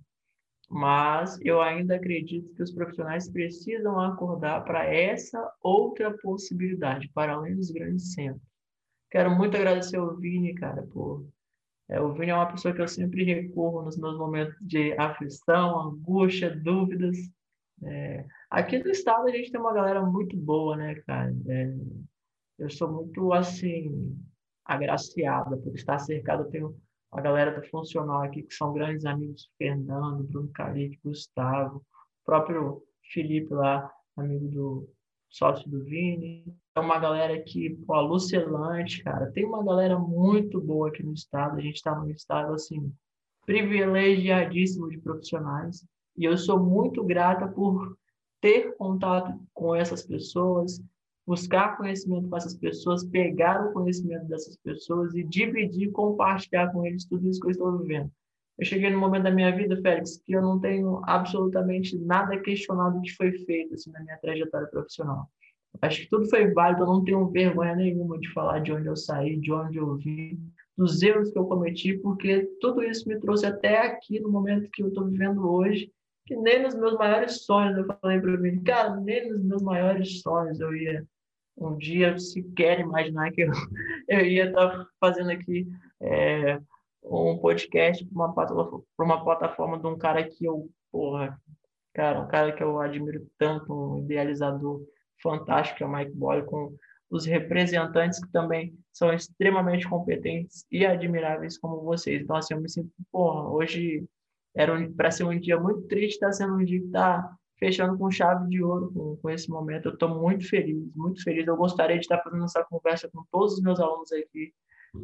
[0.70, 7.56] mas eu ainda acredito que os profissionais precisam acordar para essa outra possibilidade, para além
[7.56, 8.42] dos grandes centros.
[9.12, 11.26] Quero muito agradecer ao Vini, cara, por.
[11.88, 15.80] É, o Vini é uma pessoa que eu sempre recorro nos meus momentos de aflição,
[15.80, 17.16] angústia, dúvidas.
[17.84, 21.32] É, aqui no estado a gente tem uma galera muito boa, né, cara?
[21.48, 21.76] É,
[22.58, 24.18] eu sou muito, assim,
[24.66, 26.44] agraciada por estar cercado.
[26.44, 26.82] Eu tenho
[27.16, 31.82] a galera do funcional aqui, que são grandes amigos Fernando, Bruno Calique, Gustavo,
[32.26, 34.90] próprio Felipe lá, amigo do
[35.30, 36.44] sócio do Vini.
[36.76, 41.14] É uma galera que, pô, a Lucelante, cara, tem uma galera muito boa aqui no
[41.14, 41.58] estado.
[41.58, 42.94] A gente está num estado, assim,
[43.46, 45.86] privilegiadíssimo de profissionais.
[46.18, 47.98] E eu sou muito grata por
[48.42, 50.82] ter contato com essas pessoas,
[51.26, 57.06] buscar conhecimento com essas pessoas, pegar o conhecimento dessas pessoas e dividir, compartilhar com eles
[57.06, 58.12] tudo isso que eu estou vivendo.
[58.58, 63.02] Eu cheguei no momento da minha vida, Félix, que eu não tenho absolutamente nada questionado
[63.02, 65.30] que foi feito assim, na minha trajetória profissional.
[65.82, 68.96] Acho que tudo foi válido, eu não tenho vergonha nenhuma de falar de onde eu
[68.96, 70.40] saí, de onde eu vim,
[70.78, 74.84] dos erros que eu cometi, porque tudo isso me trouxe até aqui no momento que
[74.84, 75.92] eu estou vivendo hoje
[76.26, 80.22] que nem nos meus maiores sonhos eu falei para mim, cara, nem nos meus maiores
[80.22, 81.06] sonhos eu ia
[81.58, 83.52] um dia sequer imaginar que eu,
[84.10, 85.68] eu ia estar tá fazendo aqui
[86.02, 86.60] é,
[87.04, 91.40] um podcast para uma, uma plataforma de um cara que eu, porra,
[91.94, 94.82] cara, um cara que eu admiro tanto, um idealizador
[95.22, 96.76] fantástico, que é o Mike Boyle, com
[97.10, 102.22] os representantes que também são extremamente competentes e admiráveis como vocês.
[102.22, 104.04] Então, assim, eu me sinto, porra, hoje
[104.56, 107.98] era um, para ser um dia muito triste, está sendo um dia que está fechando
[107.98, 109.90] com chave de ouro com, com esse momento.
[109.90, 111.48] Eu estou muito feliz, muito feliz.
[111.48, 114.54] Eu gostaria de estar fazendo essa conversa com todos os meus alunos aqui,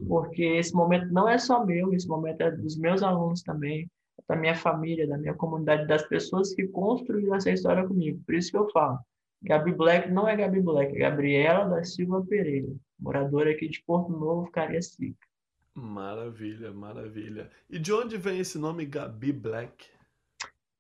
[0.08, 3.89] porque esse momento não é só meu, esse momento é dos meus alunos também,
[4.28, 8.22] da minha família, da minha comunidade, das pessoas que construíram essa história comigo.
[8.26, 8.99] Por isso que eu falo,
[9.43, 14.12] Gabi Black não é Gabi Black, é Gabriela da Silva Pereira, moradora aqui de Porto
[14.12, 15.28] Novo, Cariacica.
[15.74, 17.49] Maravilha, maravilha.
[17.70, 19.88] E de onde vem esse nome Gabi Black?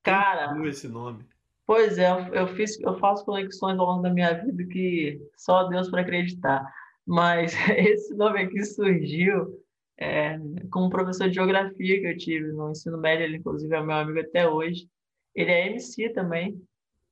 [0.03, 1.25] Cara, Quem esse nome?
[1.71, 5.89] Pois é, eu fiz, eu faço conexões ao longo da minha vida que só Deus
[5.89, 6.69] para acreditar.
[7.07, 9.57] Mas esse nome aqui surgiu
[9.97, 10.37] é,
[10.69, 13.95] com um professor de geografia que eu tive no ensino médio, ele inclusive é meu
[13.95, 14.89] amigo até hoje.
[15.33, 16.61] Ele é MC também,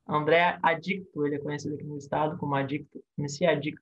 [0.06, 3.82] André Adicto, ele é conhecido aqui no estado como Adicto, MC Adicto.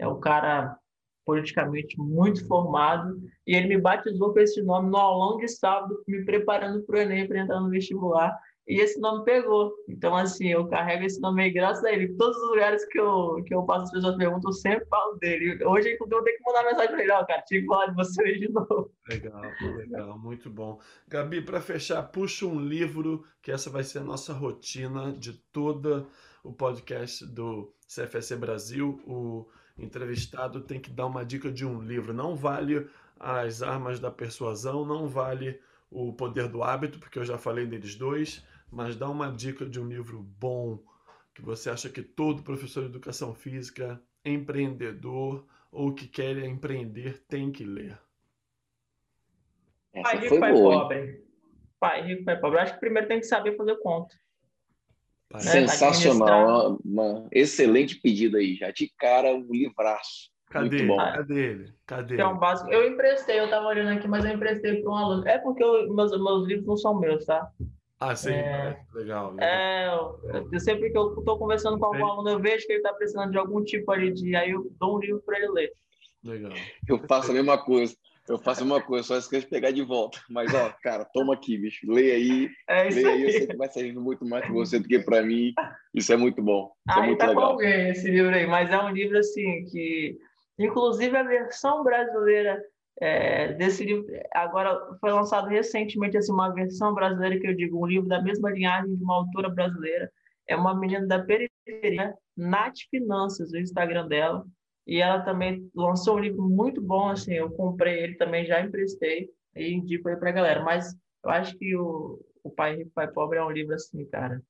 [0.00, 0.76] É o cara
[1.24, 6.24] politicamente muito formado e ele me batizou com esse nome no aulão de sábado, me
[6.24, 8.36] preparando para o Enem para entrar no vestibular
[8.68, 9.74] e esse nome pegou.
[9.88, 12.14] Então, assim, eu carrego esse nome aí graças a ele.
[12.16, 15.64] Todos os lugares que eu, que eu passo, as pessoas perguntam, eu sempre falo dele.
[15.64, 18.22] Hoje, inclusive, eu tenho que mandar mensagem para ele, ó, cara, tive que de você
[18.22, 18.92] hoje de novo.
[19.08, 20.78] Legal, legal, muito bom.
[21.08, 26.06] Gabi, para fechar, puxa um livro, que essa vai ser a nossa rotina de todo
[26.44, 29.00] o podcast do CFSC Brasil.
[29.06, 29.48] O
[29.78, 32.12] entrevistado tem que dar uma dica de um livro.
[32.12, 32.86] Não vale
[33.18, 35.58] as armas da persuasão, não vale
[35.90, 39.80] o poder do hábito, porque eu já falei deles dois mas dá uma dica de
[39.80, 40.82] um livro bom
[41.34, 47.52] que você acha que todo professor de educação física, empreendedor ou que quer empreender tem
[47.52, 47.98] que ler.
[49.92, 51.24] Essa pai rico, pai boa, pobre.
[51.78, 52.58] Pai rico, pai pobre.
[52.58, 54.14] acho que primeiro tem que saber fazer conta.
[55.32, 55.40] Né?
[55.40, 60.30] Sensacional, uma, uma, excelente pedido aí, já de cara um livraço.
[60.50, 60.96] Cadê Muito bom.
[60.96, 61.74] Cadê ele?
[61.86, 62.70] Cadê é um básico.
[62.70, 65.28] Eu emprestei, eu estava olhando aqui, mas eu emprestei para um aluno.
[65.28, 67.52] É porque eu, meus, meus livros não são meus, tá?
[68.00, 69.38] Ah, sim, é, legal, legal.
[69.40, 69.88] É,
[70.52, 73.32] eu, sempre que eu estou conversando com algum aluno, eu vejo que ele está precisando
[73.32, 74.36] de algum tipo ali de.
[74.36, 75.72] Aí eu dou um livro para ele ler.
[76.22, 76.52] Legal.
[76.88, 77.94] Eu faço a mesma coisa.
[78.28, 80.20] Eu faço a mesma coisa, só esqueço de pegar de volta.
[80.28, 81.90] Mas, ó, cara, toma aqui, bicho.
[81.90, 82.48] Leia aí.
[82.68, 83.14] É leia aí.
[83.14, 83.22] aí.
[83.22, 85.52] Eu sei que vai saindo muito mais para você do que para mim.
[85.94, 86.70] Isso é muito bom.
[86.88, 87.42] Isso é muito tá legal.
[87.42, 90.18] com alguém esse livro aí, mas é um livro assim que.
[90.58, 92.60] Inclusive a versão brasileira
[93.00, 97.86] é, desse livro, agora foi lançado recentemente assim, uma versão brasileira que eu digo, um
[97.86, 100.10] livro da mesma linhagem de uma autora brasileira.
[100.46, 104.44] É uma menina da periferia, Nath Finanças, o Instagram dela.
[104.86, 109.28] E ela também lançou um livro muito bom, assim, eu comprei ele também, já emprestei
[109.54, 110.62] e indico aí pra galera.
[110.62, 114.42] Mas eu acho que o, o Pai Rico, Pai Pobre é um livro assim, cara,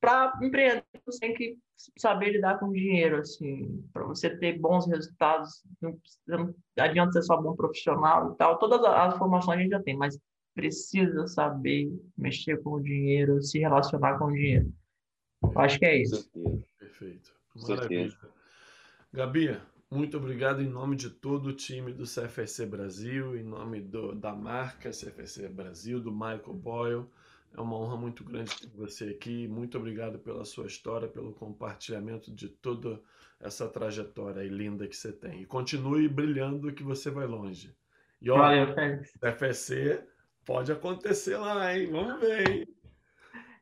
[0.00, 1.58] para empreender, você tem que
[1.96, 5.62] saber lidar com dinheiro, assim, para você ter bons resultados.
[5.80, 8.58] Não, não adianta ser só bom profissional e tal.
[8.58, 10.18] Todas as formações a gente já tem, mas
[10.54, 14.72] precisa saber mexer com o dinheiro, se relacionar com o dinheiro.
[15.42, 16.28] Eu acho que é isso.
[16.78, 17.32] Perfeito.
[17.54, 18.12] Maravilha.
[19.12, 19.56] Gabi,
[19.90, 24.34] muito obrigado em nome de todo o time do CFC Brasil, em nome do, da
[24.34, 27.06] marca CFC Brasil, do Michael Boyle.
[27.56, 29.48] É uma honra muito grande ter você aqui.
[29.48, 33.00] Muito obrigado pela sua história, pelo compartilhamento de toda
[33.40, 35.42] essa trajetória linda que você tem.
[35.42, 37.74] E continue brilhando que você vai longe.
[38.20, 39.02] E olha, Valeu,
[39.36, 40.04] FSC
[40.44, 41.90] pode acontecer lá, hein?
[41.90, 42.68] Vamos ver, hein?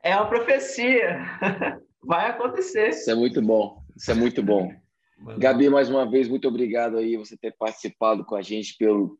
[0.03, 1.18] É uma profecia.
[2.03, 2.91] Vai acontecer.
[2.91, 3.82] Isso é muito bom.
[3.97, 4.72] Isso é muito bom.
[5.18, 5.39] Mano.
[5.39, 9.18] Gabi, mais uma vez, muito obrigado aí você ter participado com a gente pelo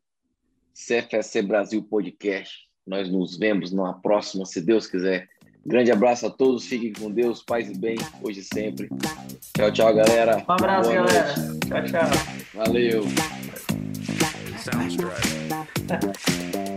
[0.73, 2.66] CFSC Brasil Podcast.
[2.87, 5.27] Nós nos vemos numa próxima, se Deus quiser.
[5.65, 8.89] Grande abraço a todos, fiquem com Deus, paz e bem, hoje e sempre.
[9.53, 10.37] Tchau, tchau, galera.
[10.47, 11.35] Um abraço, Boa galera.
[11.37, 11.67] Noite.
[11.67, 12.09] Tchau, tchau.
[12.55, 13.03] Valeu.